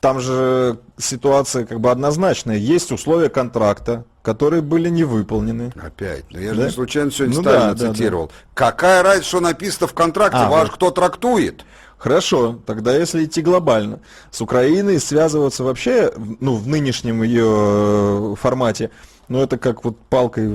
[0.00, 2.56] Там же ситуация как бы однозначная.
[2.56, 5.72] Есть условия контракта, которые были не выполнены.
[5.82, 6.26] Опять.
[6.30, 6.54] Но я да?
[6.54, 8.26] же не случайно сегодня ну, Сталина да, цитировал.
[8.28, 8.54] Да, да.
[8.54, 10.38] Какая разница, что написано в контракте?
[10.38, 10.76] А, Ваш вот.
[10.76, 11.64] кто трактует?
[11.98, 13.98] Хорошо, тогда если идти глобально,
[14.30, 18.92] с Украиной связываться вообще, ну, в нынешнем ее э, формате,
[19.26, 20.48] ну, это как вот палкой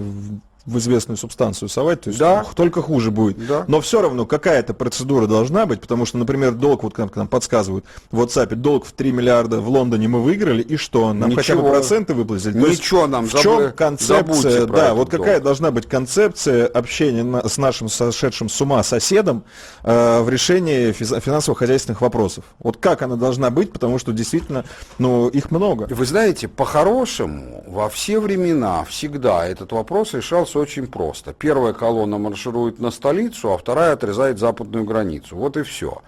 [0.66, 2.46] в известную субстанцию совать, то есть да.
[2.56, 3.46] только хуже будет.
[3.46, 3.66] Да.
[3.68, 7.84] Но все равно какая-то процедура должна быть, потому что, например, долг, вот как нам подсказывают
[8.12, 11.12] в WhatsApp, долг в 3 миллиарда в Лондоне мы выиграли, и что?
[11.12, 11.42] Нам Ничего.
[11.42, 12.58] хотя бы проценты выплатили?
[12.58, 15.44] Ничего нам, В чем концепция, да, вот какая долг.
[15.44, 19.44] должна быть концепция общения на, с нашим сошедшим с ума соседом
[19.84, 22.46] э, в решении финансово-хозяйственных вопросов?
[22.60, 24.64] Вот как она должна быть, потому что действительно,
[24.98, 25.88] ну, их много.
[25.90, 31.34] Вы знаете, по-хорошему, во все времена, всегда этот вопрос решался все очень просто.
[31.34, 35.36] Первая колонна марширует на столицу, а вторая отрезает западную границу.
[35.36, 36.04] Вот и все.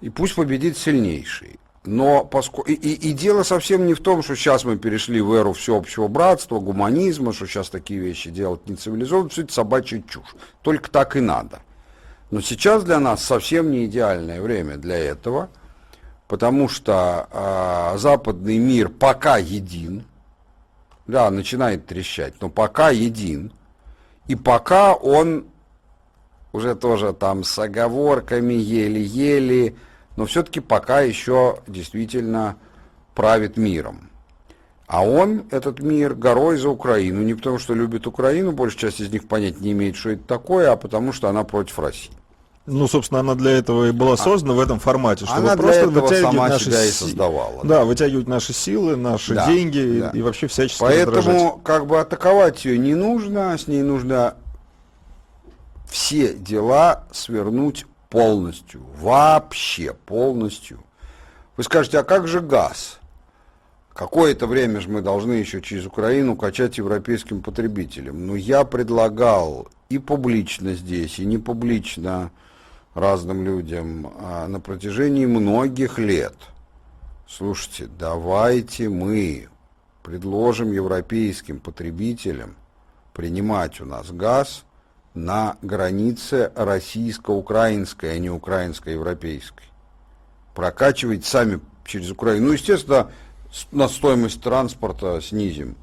[0.00, 1.60] И пусть победит сильнейший.
[1.84, 2.70] Но поскольку...
[2.70, 6.08] И, и, и дело совсем не в том, что сейчас мы перешли в эру всеобщего
[6.08, 10.34] братства, гуманизма, что сейчас такие вещи делать не цивилизованно, все это собачья чушь.
[10.62, 11.60] Только так и надо.
[12.30, 15.50] Но сейчас для нас совсем не идеальное время для этого,
[16.26, 20.06] потому что э, западный мир пока един,
[21.06, 23.52] да, начинает трещать, но пока един–
[24.26, 25.46] и пока он
[26.52, 29.74] уже тоже там с оговорками, еле-еле,
[30.16, 32.56] но все-таки пока еще действительно
[33.14, 34.10] правит миром.
[34.86, 37.22] А он, этот мир, горой за Украину.
[37.22, 40.70] Не потому, что любит Украину, большая часть из них понять не имеет, что это такое,
[40.70, 42.12] а потому, что она против России.
[42.66, 45.86] Ну, собственно, она для этого и была создана а, в этом формате, чтобы она просто
[45.88, 47.62] для этого сама наши себя и создавала.
[47.62, 50.10] Да, да, вытягивать наши силы, наши да, деньги да.
[50.10, 51.62] И, и вообще всячески Поэтому раздражать.
[51.62, 54.36] как бы атаковать ее не нужно, с ней нужно
[55.90, 60.82] все дела свернуть полностью, вообще полностью.
[61.58, 62.98] Вы скажете, а как же газ?
[63.92, 68.26] Какое-то время же мы должны еще через Украину качать европейским потребителям.
[68.26, 72.32] Но я предлагал и публично здесь, и не публично
[72.94, 76.34] разным людям а на протяжении многих лет.
[77.28, 79.48] Слушайте, давайте мы
[80.02, 82.56] предложим европейским потребителям
[83.12, 84.64] принимать у нас газ
[85.14, 89.64] на границе российско-украинской, а не украинско-европейской.
[90.54, 92.48] Прокачивать сами через Украину.
[92.48, 93.10] Ну, естественно,
[93.70, 95.76] на стоимость транспорта снизим.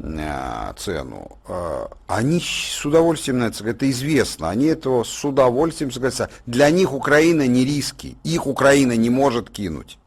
[0.00, 6.30] Э, цену, э, они с удовольствием на это это известно, они этого с удовольствием согласятся.
[6.46, 9.98] Для них Украина не риски, их Украина не может кинуть.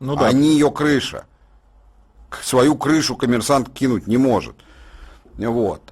[0.00, 0.26] Ну, да.
[0.26, 1.26] Они ее крыша.
[2.42, 4.56] Свою крышу коммерсант кинуть не может.
[5.36, 5.82] Вот.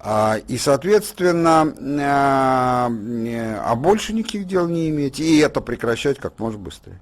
[0.00, 5.20] А, и, соответственно, а, а больше никаких дел не иметь.
[5.20, 7.00] И это прекращать как можно быстрее.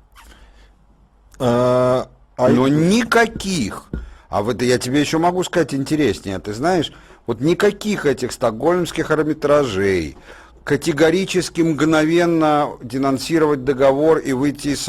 [1.38, 3.88] А, а Но никаких
[4.28, 6.38] а вот я тебе еще могу сказать интереснее.
[6.38, 6.92] Ты знаешь,
[7.26, 10.16] вот никаких этих стокгольмских арбитражей,
[10.64, 14.88] категорически мгновенно денонсировать договор и выйти из,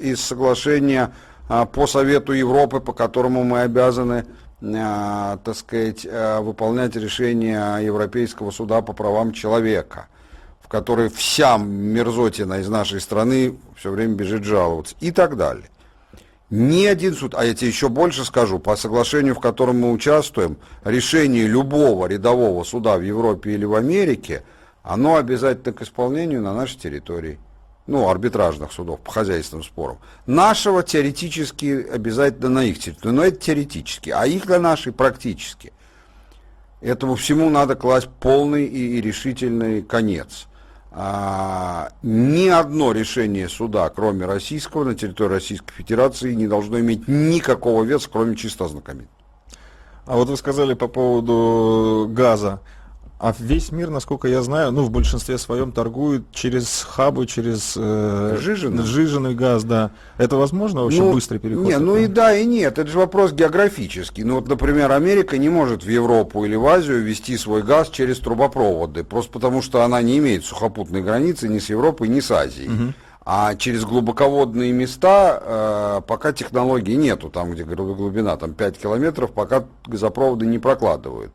[0.00, 1.12] из соглашения
[1.48, 4.26] а, по Совету Европы, по которому мы обязаны,
[4.62, 10.06] а, так сказать, а, выполнять решение Европейского суда по правам человека,
[10.60, 15.68] в который вся мерзотина из нашей страны все время бежит жаловаться и так далее.
[16.50, 20.56] Ни один суд, а я тебе еще больше скажу, по соглашению, в котором мы участвуем,
[20.82, 24.44] решение любого рядового суда в Европе или в Америке,
[24.82, 27.38] оно обязательно к исполнению на нашей территории.
[27.86, 29.98] Ну, арбитражных судов по хозяйственным спорам.
[30.26, 33.14] Нашего теоретически обязательно на их территории.
[33.14, 35.72] Но это теоретически, а их для нашей практически.
[36.80, 40.47] Этому всему надо класть полный и решительный конец
[41.00, 47.84] а, ни одно решение суда, кроме российского, на территории Российской Федерации не должно иметь никакого
[47.84, 49.16] веса, кроме чисто ознакомительного.
[50.06, 52.62] А вот вы сказали по поводу газа.
[53.18, 58.38] А весь мир, насколько я знаю, ну, в большинстве своем торгует через хабы, через э,
[58.40, 58.84] Жижина.
[58.84, 59.90] жиженый газ, да.
[60.18, 61.66] Это возможно вообще ну, быстрый переход?
[61.66, 62.78] Не, ну и да, и нет.
[62.78, 64.22] Это же вопрос географический.
[64.22, 68.20] Ну, вот, например, Америка не может в Европу или в Азию вести свой газ через
[68.20, 72.68] трубопроводы, просто потому что она не имеет сухопутной границы ни с Европой, ни с Азией.
[72.68, 72.92] Угу.
[73.30, 79.64] А через глубоководные места э, пока технологий нету, там, где глубина там 5 километров, пока
[79.86, 81.32] газопроводы не прокладывают.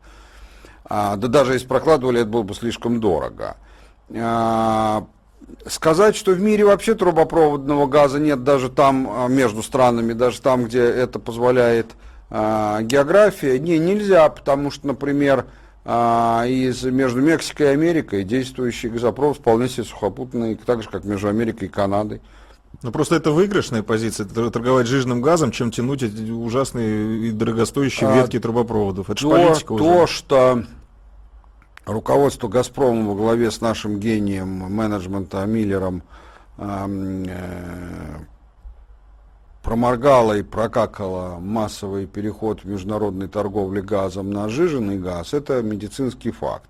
[0.84, 3.56] А, да даже если прокладывали, это было бы слишком дорого.
[4.14, 5.06] А,
[5.66, 10.64] сказать, что в мире вообще трубопроводного газа нет даже там, а, между странами, даже там,
[10.64, 11.92] где это позволяет
[12.30, 15.44] география, не, нельзя, потому что, например,
[15.86, 21.68] из, между Мексикой и Америкой действующий газопровод вполне себе сухопутный, так же, как между Америкой
[21.68, 22.22] и Канадой.
[22.82, 28.16] Ну просто это выигрышная позиция, торговать жирным газом, чем тянуть эти ужасные и дорогостоящие а,
[28.16, 29.10] ветки трубопроводов.
[29.10, 29.84] Это то, политика уже.
[29.84, 30.64] То, что
[31.86, 36.02] руководство «Газпрома» во главе с нашим гением менеджмента Миллером
[36.58, 37.26] э,
[39.62, 46.68] проморгало и прокакало массовый переход в международной торговле газом на жиженный газ, это медицинский факт.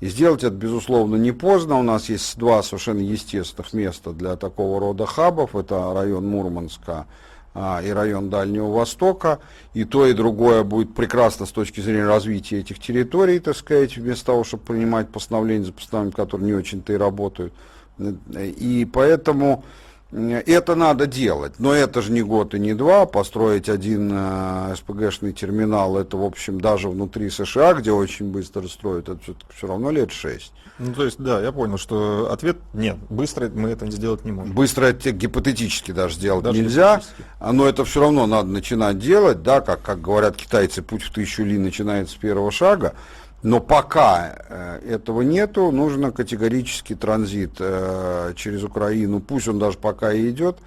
[0.00, 1.78] И сделать это, безусловно, не поздно.
[1.78, 5.56] У нас есть два совершенно естественных места для такого рода хабов.
[5.56, 7.06] Это район Мурманска
[7.54, 9.38] а, и район Дальнего Востока.
[9.72, 14.26] И то, и другое будет прекрасно с точки зрения развития этих территорий, так сказать, вместо
[14.26, 17.54] того, чтобы принимать постановления за постановлением, которые не очень-то и работают.
[17.98, 19.64] И поэтому
[20.12, 23.06] это надо делать, но это же не год и не два.
[23.06, 29.08] Построить один э, СПГшный терминал, это, в общем, даже внутри США, где очень быстро строят,
[29.08, 30.52] это все равно лет шесть.
[30.78, 34.54] Ну, то есть, да, я понял, что ответ нет, быстро мы это сделать не можем.
[34.54, 37.00] Быстро это гипотетически даже сделать даже нельзя,
[37.40, 41.44] но это все равно надо начинать делать, да, как, как говорят китайцы, путь в тысячу
[41.44, 42.94] ли начинается с первого шага.
[43.42, 50.12] Но пока э, этого нету, нужно категорически транзит э, через Украину, пусть он даже пока
[50.12, 50.58] и идет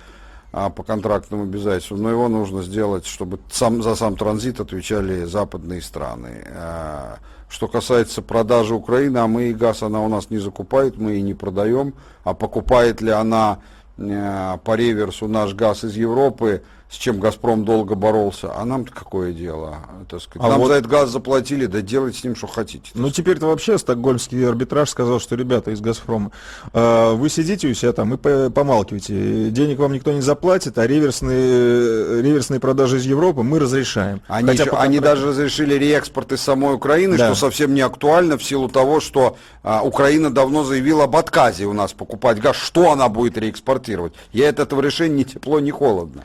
[0.51, 5.81] а, по контрактным обязательствам, но его нужно сделать, чтобы сам, за сам транзит отвечали западные
[5.81, 6.45] страны.
[6.45, 7.15] Э,
[7.49, 11.21] что касается продажи Украины, а мы и газ она у нас не закупает, мы и
[11.21, 13.59] не продаем, а покупает ли она
[13.97, 18.51] по реверсу наш газ из Европы, с чем «Газпром» долго боролся.
[18.55, 19.77] А нам-то какое дело?
[20.09, 20.47] Так сказать.
[20.47, 20.69] А Нам вот...
[20.69, 22.89] за этот газ заплатили, да делайте с ним, что хотите.
[22.95, 26.31] Ну, теперь-то вообще стокгольмский арбитраж сказал, что, ребята из «Газпрома»,
[26.73, 29.51] э, вы сидите у себя там и помалкиваете.
[29.51, 34.21] Денег вам никто не заплатит, а реверсные, реверсные продажи из Европы мы разрешаем.
[34.27, 37.27] Они, Хотя еще, они даже разрешили реэкспорт из самой Украины, да.
[37.27, 41.73] что совсем не актуально в силу того, что а, Украина давно заявила об отказе у
[41.73, 42.55] нас покупать газ.
[42.55, 44.13] Что она будет реэкспортировать?
[44.31, 46.23] Я от этого решения ни тепло, ни холодно.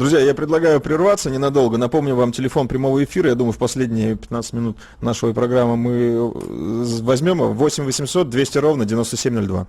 [0.00, 1.76] Друзья, я предлагаю прерваться ненадолго.
[1.76, 3.28] Напомню вам телефон прямого эфира.
[3.28, 6.30] Я думаю, в последние 15 минут нашей программы мы э,
[7.02, 9.66] возьмем 8 800 200 ровно 9702.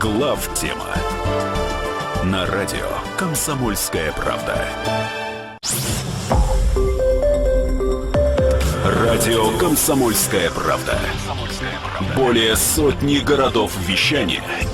[0.00, 0.94] Глав тема
[2.22, 2.86] на радио
[3.18, 4.64] Комсомольская правда.
[9.02, 10.96] Радио Комсомольская правда.
[12.16, 14.42] Более сотни городов вещания–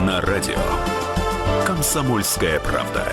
[0.00, 0.58] на радио
[1.66, 3.04] «Комсомольская правда».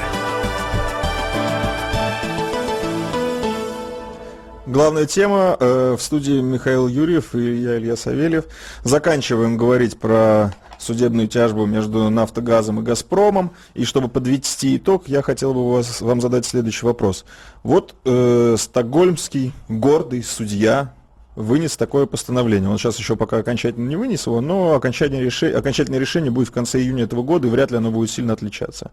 [4.66, 8.46] Главная тема э, в студии Михаил Юрьев и я, Илья Савельев.
[8.84, 13.52] Заканчиваем говорить про судебную тяжбу между «Нафтогазом» и «Газпромом».
[13.74, 17.24] И чтобы подвести итог, я хотел бы вас, вам задать следующий вопрос.
[17.64, 20.94] Вот э, стокгольмский гордый судья
[21.38, 22.68] вынес такое постановление.
[22.68, 26.52] Он сейчас еще пока окончательно не вынес его, но окончательное решение, окончательное решение будет в
[26.52, 28.90] конце июня этого года, и вряд ли оно будет сильно отличаться.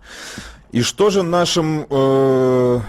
[0.70, 2.80] И что же нашим э,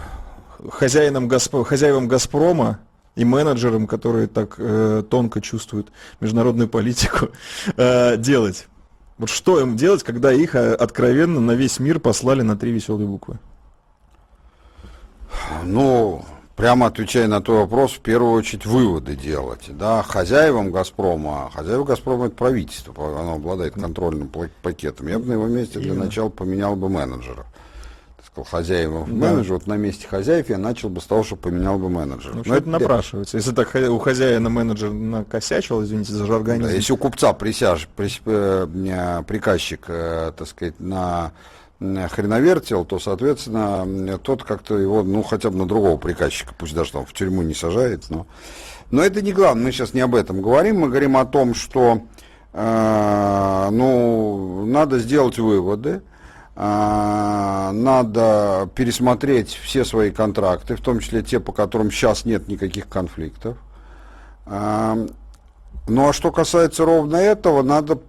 [0.70, 1.56] хозяинам, Газп...
[1.66, 2.80] хозяевам «Газпрома»
[3.16, 5.88] и менеджерам, которые так э, тонко чувствуют
[6.20, 7.30] международную политику,
[7.78, 8.68] э, делать?
[9.18, 13.08] Вот что им делать, когда их э, откровенно на весь мир послали на три веселые
[13.08, 13.40] буквы?
[15.64, 16.26] Ну,
[16.56, 19.66] прямо отвечая на твой вопрос, в первую очередь выводы делать.
[19.70, 24.30] Да, хозяевам «Газпрома», а хозяева «Газпрома»— это правительство, оно обладает контрольным
[24.62, 25.08] пакетом.
[25.08, 27.46] Я бы на его месте для начала поменял бы менеджера.
[28.18, 29.14] Ты сказал, хозяева да.
[29.14, 32.36] менеджер, вот на месте хозяев я начал бы с того, что поменял бы менеджера.
[32.36, 33.38] Ну, Но это напрашивается.
[33.38, 36.70] Если так у хозяина менеджер накосячил, извините за жаргонизм.
[36.70, 41.34] Да, если у купца присяж, при, э, приказчик, э, так сказать, на
[41.80, 47.06] хреновертел, то, соответственно, тот как-то его, ну, хотя бы на другого приказчика, пусть даже там
[47.06, 48.26] в тюрьму не сажает, но...
[48.92, 52.04] Но это не главное, мы сейчас не об этом говорим, мы говорим о том, что,
[52.54, 56.02] э, ну, надо сделать выводы,
[56.56, 62.88] э, надо пересмотреть все свои контракты, в том числе те, по которым сейчас нет никаких
[62.88, 63.58] конфликтов.
[64.46, 65.08] Э,
[65.88, 68.00] ну, а что касается ровно этого, надо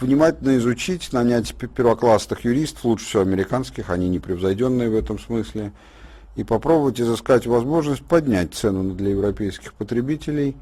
[0.00, 5.72] внимательно изучить, нанять первоклассных юристов, лучше всего американских, они непревзойденные в этом смысле,
[6.36, 10.56] и попробовать изыскать возможность поднять цену для европейских потребителей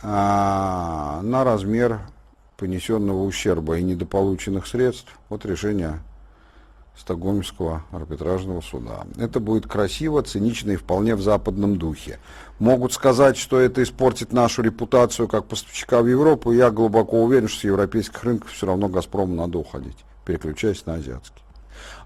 [0.00, 2.00] а, на размер
[2.56, 6.00] понесенного ущерба и недополученных средств от решения
[6.96, 9.06] Стокгольмского арбитражного суда.
[9.16, 12.18] Это будет красиво, цинично и вполне в западном духе.
[12.58, 16.52] Могут сказать, что это испортит нашу репутацию как поставщика в Европу.
[16.52, 21.42] Я глубоко уверен, что с европейских рынков все равно «Газпрому» надо уходить, переключаясь на азиатский.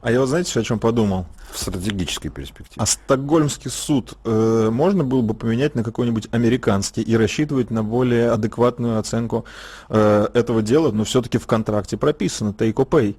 [0.03, 1.27] А я вот знаете, о чем подумал?
[1.53, 2.83] В стратегической перспективе.
[2.83, 8.31] А Стокгольмский суд э, можно было бы поменять на какой-нибудь американский и рассчитывать на более
[8.31, 9.45] адекватную оценку
[9.89, 13.17] э, этого дела, но все-таки в контракте прописано take or pay.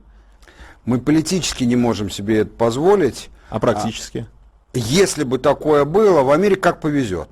[0.85, 3.29] Мы политически не можем себе это позволить.
[3.49, 4.27] А практически?
[4.29, 4.42] А,
[4.73, 7.29] если бы такое было, в Америке как повезет.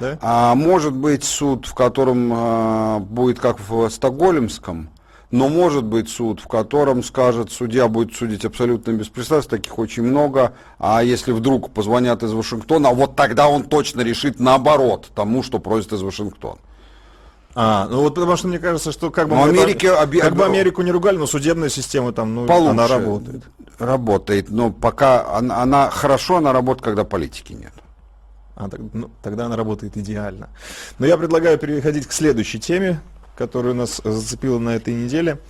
[0.00, 0.18] Да?
[0.20, 4.88] А может быть суд, в котором а, будет как в Стокгольмском,
[5.30, 10.54] но может быть суд, в котором скажет, судья будет судить абсолютно беспристрастно, таких очень много,
[10.78, 15.92] а если вдруг позвонят из Вашингтона, вот тогда он точно решит наоборот тому, что просит
[15.92, 16.58] из Вашингтона.
[17.54, 20.44] А, ну вот потому что мне кажется, что как бы, мы Америке, это, как бы
[20.44, 23.42] Америку не ругали, но судебная система там, ну, Получше она работает.
[23.78, 27.72] Работает, но пока она, она хорошо, она работает, когда политики нет.
[28.54, 30.50] А, так, ну, тогда она работает идеально.
[30.98, 33.00] Но я предлагаю переходить к следующей теме,
[33.36, 35.40] которая нас зацепила на этой неделе.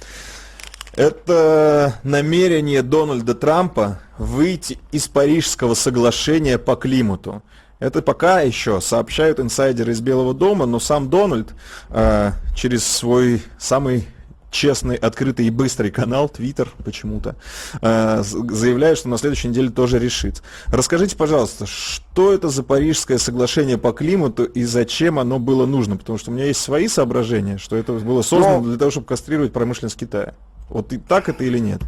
[0.95, 7.43] Это намерение Дональда Трампа выйти из Парижского соглашения по климату.
[7.81, 11.55] Это пока еще сообщают инсайдеры из Белого дома, но сам Дональд
[11.89, 14.07] э, через свой самый
[14.51, 17.37] честный, открытый и быстрый канал, Твиттер почему-то,
[17.81, 20.43] э, заявляет, что на следующей неделе тоже решит.
[20.67, 25.97] Расскажите, пожалуйста, что это за Парижское соглашение по климату и зачем оно было нужно?
[25.97, 28.69] Потому что у меня есть свои соображения, что это было создано но...
[28.69, 30.35] для того, чтобы кастрировать промышленность Китая.
[30.69, 31.81] Вот и так это или нет?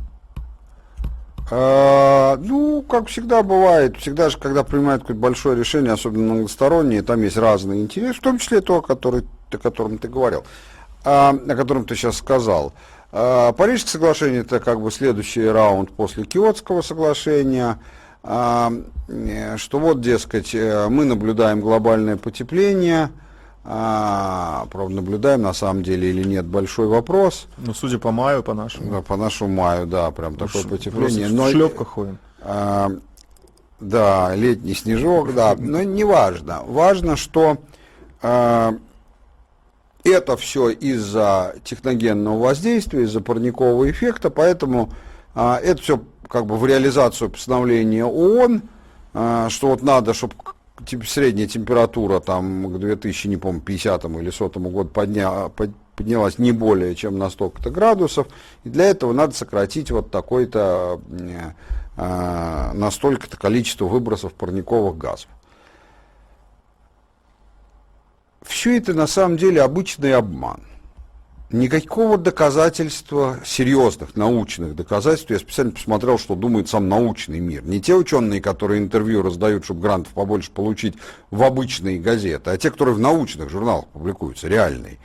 [1.51, 7.23] А, ну, как всегда бывает, всегда же, когда принимают какое-то большое решение, особенно многостороннее, там
[7.23, 10.45] есть разные интересы, в том числе то, о, который, о котором ты говорил,
[11.05, 12.73] а, о котором ты сейчас сказал.
[13.11, 17.79] А, Парижское соглашение это как бы следующий раунд после Киотского соглашения,
[18.23, 18.73] а,
[19.57, 23.11] что вот, дескать, э, мы наблюдаем глобальное потепление,
[23.65, 27.47] а, правда, наблюдаем на самом деле или нет, большой вопрос.
[27.59, 28.91] Ну, судя по маю, по нашему.
[28.91, 31.29] Да, по нашему маю, да, прям ну, такое потепление.
[31.29, 32.19] Но, в шлепках ходим.
[32.41, 32.91] А,
[33.79, 36.63] да, летний снежок, да, но не важно.
[36.67, 37.59] Важно, что
[38.21, 38.75] а,
[40.03, 44.91] это все из-за техногенного воздействия, из-за парникового эффекта, поэтому
[45.35, 48.63] а, это все как бы в реализацию постановления ООН,
[49.15, 50.35] а, что вот надо, чтобы
[50.87, 56.39] типа, средняя температура там к 2000, не помню, 50 или 100 году подня, под, поднялась
[56.39, 58.27] не более чем на столько-то градусов,
[58.65, 61.53] и для этого надо сократить вот такое-то, э,
[61.97, 65.29] э, настолько-то количество выбросов парниковых газов.
[68.43, 70.63] Все это на самом деле обычный обман
[71.53, 77.65] никакого доказательства, серьезных научных доказательств, я специально посмотрел, что думает сам научный мир.
[77.65, 80.95] Не те ученые, которые интервью раздают, чтобы грантов побольше получить
[81.31, 84.99] в обычные газеты, а те, которые в научных журналах публикуются, реальные.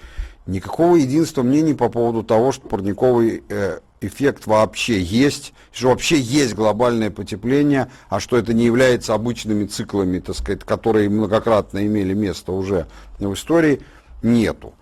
[0.46, 6.56] Никакого единства мнений по поводу того, что парниковый э, эффект вообще есть, что вообще есть
[6.56, 12.54] глобальное потепление, а что это не является обычными циклами, так сказать, которые многократно имели место
[12.54, 12.88] уже
[13.20, 13.82] в истории,
[14.22, 14.74] нету.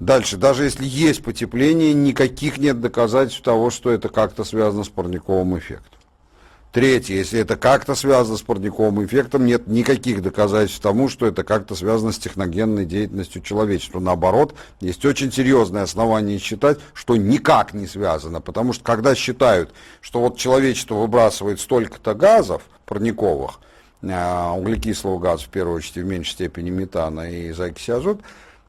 [0.00, 5.58] Дальше, даже если есть потепление, никаких нет доказательств того, что это как-то связано с парниковым
[5.58, 5.98] эффектом.
[6.70, 11.74] Третье, если это как-то связано с парниковым эффектом, нет никаких доказательств тому, что это как-то
[11.74, 14.00] связано с техногенной деятельностью человечества.
[14.00, 19.72] Наоборот, есть очень серьезное основание считать, что никак не связано, потому что когда считают,
[20.02, 23.60] что вот человечество выбрасывает столько-то газов парниковых,
[24.02, 28.20] э, углекислого газа в первую очередь, в меньшей степени метана и закиси азот,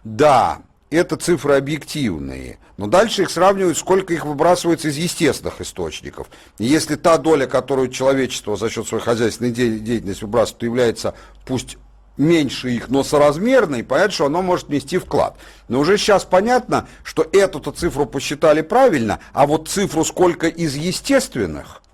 [0.06, 0.62] да,
[0.98, 2.60] это цифры объективные.
[2.78, 6.28] Но дальше их сравнивают, сколько их выбрасывается из естественных источников.
[6.58, 11.14] И если та доля, которую человечество за счет своей хозяйственной деятельности выбрасывает, является
[11.46, 11.78] пусть
[12.18, 15.38] меньше их, но соразмерной, понятно, что оно может нести вклад.
[15.68, 21.82] Но уже сейчас понятно, что эту-то цифру посчитали правильно, а вот цифру сколько из естественных–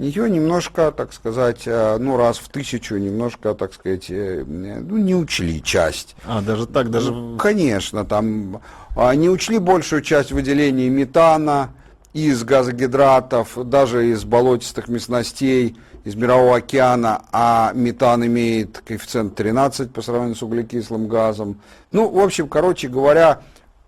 [0.00, 5.14] ее немножко, так сказать, э, ну, раз в тысячу, немножко, так сказать, э, ну, не
[5.14, 6.16] учли часть.
[6.24, 7.12] А, даже так, даже...
[7.12, 8.60] Ну, конечно, там
[8.96, 11.70] а, не учли большую часть выделения метана
[12.12, 20.02] из газогидратов, даже из болотистых местностей, из Мирового океана, а метан имеет коэффициент 13 по
[20.02, 21.60] сравнению с углекислым газом.
[21.92, 23.42] Ну, в общем, короче говоря,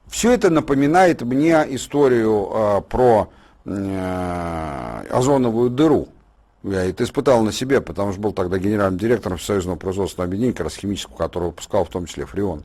[0.09, 3.31] все это напоминает мне историю э, про
[3.65, 6.09] озоновую дыру.
[6.63, 10.65] Я это испытал на себе, потому что был тогда генеральным директором Союзного производственного объединения, как
[10.65, 12.65] раз химического, который выпускал в том числе фреон.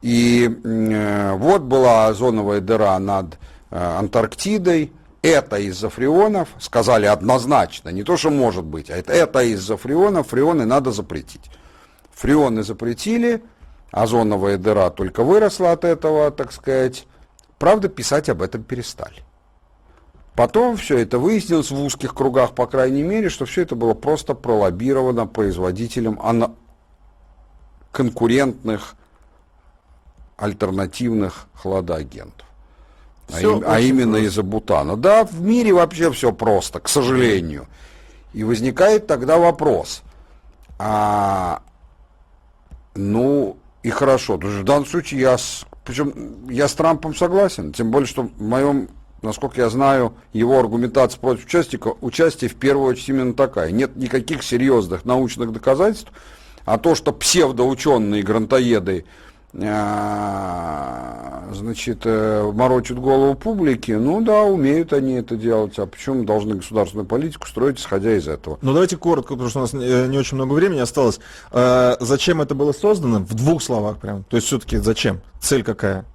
[0.00, 3.38] И э, вот была озоновая дыра над
[3.70, 4.92] э, Антарктидой,
[5.22, 10.28] это из-за фреонов, сказали однозначно, не то, что может быть, а это, это из-за фреонов,
[10.28, 11.48] фреоны надо запретить.
[12.10, 13.44] Фреоны запретили,
[13.92, 17.06] озоновая дыра только выросла от этого, так сказать.
[17.58, 19.22] Правда, писать об этом перестали.
[20.34, 24.34] Потом все это выяснилось в узких кругах, по крайней мере, что все это было просто
[24.34, 26.18] пролоббировано производителем
[27.90, 28.96] конкурентных
[30.38, 32.46] альтернативных хладоагентов.
[33.32, 34.96] А, им, а именно из-за бутана.
[34.96, 37.66] Да, в мире вообще все просто, к сожалению.
[38.32, 40.02] И возникает тогда вопрос.
[40.78, 41.62] А,
[42.94, 44.36] ну, и хорошо.
[44.36, 47.72] В данном случае я с, причем я с Трампом согласен.
[47.72, 48.88] Тем более, что в моем,
[49.22, 53.70] насколько я знаю, его аргументация против участника, участия в первую очередь именно такая.
[53.70, 56.12] Нет никаких серьезных научных доказательств,
[56.64, 59.04] а то, что псевдоученые грантоеды
[59.54, 66.54] а, значит, э, морочат голову публике, ну да, умеют они это делать, а почему должны
[66.54, 68.58] государственную политику строить, исходя из этого?
[68.62, 71.20] Ну давайте коротко, потому что у нас э, не очень много времени осталось.
[71.52, 73.18] Зачем это было создано?
[73.18, 74.24] В двух словах прям.
[74.24, 75.20] То есть все-таки зачем?
[75.38, 76.06] Цель какая?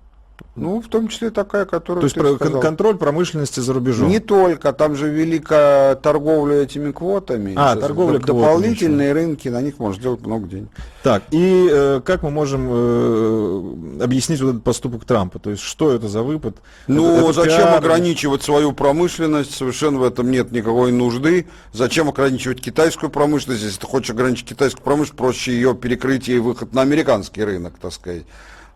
[0.56, 2.02] Ну, в том числе такая, которая...
[2.02, 2.62] То есть про, сказал.
[2.62, 4.10] контроль промышленности за рубежом.
[4.10, 7.54] Не только, там же великая торговля этими квотами.
[7.56, 10.70] А, торговля Дополнительные квотами, рынки, на них можно сделать много денег.
[11.04, 15.38] Так, и э, как мы можем э, объяснить вот этот поступок Трампа?
[15.40, 16.58] То есть, что это за выпад?
[16.88, 17.78] Ну, это, это зачем пиар...
[17.78, 19.56] ограничивать свою промышленность?
[19.56, 21.48] Совершенно в этом нет никакой нужды.
[21.72, 23.64] Зачем ограничивать китайскую промышленность?
[23.64, 27.94] Если ты хочешь ограничить китайскую промышленность, проще ее перекрыть и выход на американский рынок, так
[27.94, 28.24] сказать.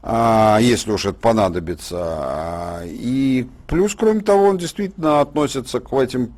[0.03, 2.81] А, если уж это понадобится.
[2.85, 6.33] И плюс, кроме того, он действительно относится к этим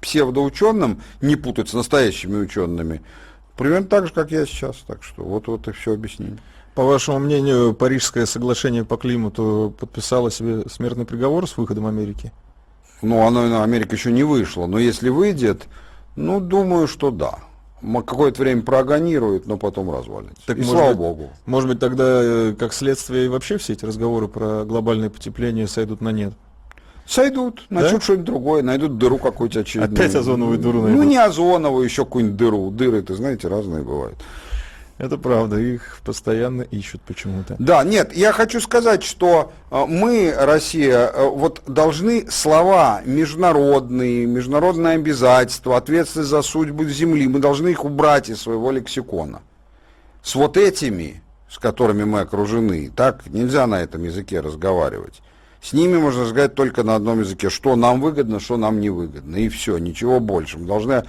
[0.00, 3.02] псевдоученым, не путать с настоящими учеными,
[3.56, 4.76] примерно так же, как я сейчас.
[4.86, 6.38] Так что вот, вот и все объяснение.
[6.74, 12.32] По вашему мнению, Парижское соглашение по климату подписало себе смертный приговор с выходом Америки?
[13.02, 15.68] Ну, оно, Америка еще не вышла, но если выйдет,
[16.16, 17.38] ну, думаю, что да
[17.82, 20.42] какое-то время прогонирует, но потом развалится.
[20.46, 21.30] Так, и слава быть, богу.
[21.46, 26.10] Может быть, тогда, э, как следствие, вообще все эти разговоры про глобальное потепление сойдут на
[26.10, 26.34] нет?
[27.06, 28.00] Сойдут, начнут да?
[28.00, 29.92] что-нибудь другое, найдут дыру какую-то очередную.
[29.92, 31.02] Опять озоновую дыру найдут.
[31.02, 32.70] Ну, не озоновую, еще какую-нибудь дыру.
[32.70, 34.16] Дыры, ты знаете, разные бывают.
[35.00, 37.56] Это правда, их постоянно ищут почему-то.
[37.58, 44.96] Да, нет, я хочу сказать, что э, мы, Россия, э, вот должны слова международные, международные
[44.96, 49.40] обязательства, ответственность за судьбу Земли, мы должны их убрать из своего лексикона.
[50.22, 55.22] С вот этими, с которыми мы окружены, так нельзя на этом языке разговаривать.
[55.62, 59.36] С ними можно разговаривать только на одном языке, что нам выгодно, что нам не выгодно,
[59.36, 60.58] и все, ничего больше.
[60.58, 61.04] Мы должны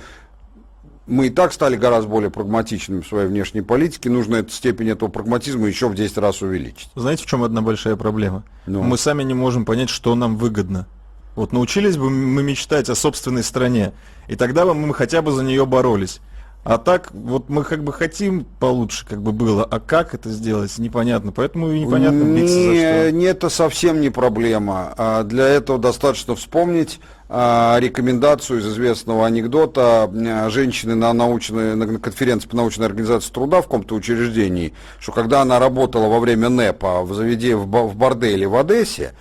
[1.11, 5.09] мы и так стали гораздо более прагматичными в своей внешней политике, нужно эту степень этого
[5.09, 6.89] прагматизма еще в 10 раз увеличить.
[6.95, 8.43] Знаете, в чем одна большая проблема?
[8.65, 8.81] Ну.
[8.81, 10.87] Мы сами не можем понять, что нам выгодно.
[11.35, 13.91] Вот научились бы мы мечтать о собственной стране,
[14.27, 16.21] и тогда бы мы хотя бы за нее боролись.
[16.63, 20.77] А так, вот мы как бы хотим получше, как бы было, а как это сделать,
[20.77, 21.31] непонятно.
[21.31, 23.11] Поэтому и непонятно биться не, за что.
[23.11, 24.93] Не, это совсем не проблема.
[24.95, 26.99] А для этого достаточно вспомнить
[27.31, 33.65] рекомендацию из известного анекдота а, женщины на, научной, на конференции по научной организации труда в
[33.65, 38.55] каком-то учреждении, что когда она работала во время НЭПа в, заведении, в, в борделе в
[38.57, 39.13] Одессе,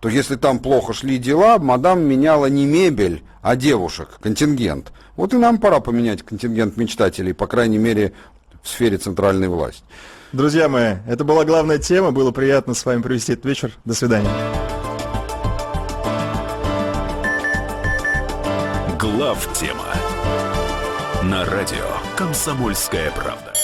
[0.00, 4.92] то если там плохо шли дела, мадам меняла не мебель, а девушек, контингент.
[5.16, 8.12] Вот и нам пора поменять контингент мечтателей, по крайней мере,
[8.62, 9.82] в сфере центральной власти.
[10.32, 12.12] Друзья мои, это была главная тема.
[12.12, 13.72] Было приятно с вами провести этот вечер.
[13.84, 14.30] До свидания.
[19.28, 19.84] Глав тема
[21.22, 21.84] на радио
[22.16, 23.57] «Комсомольская правда».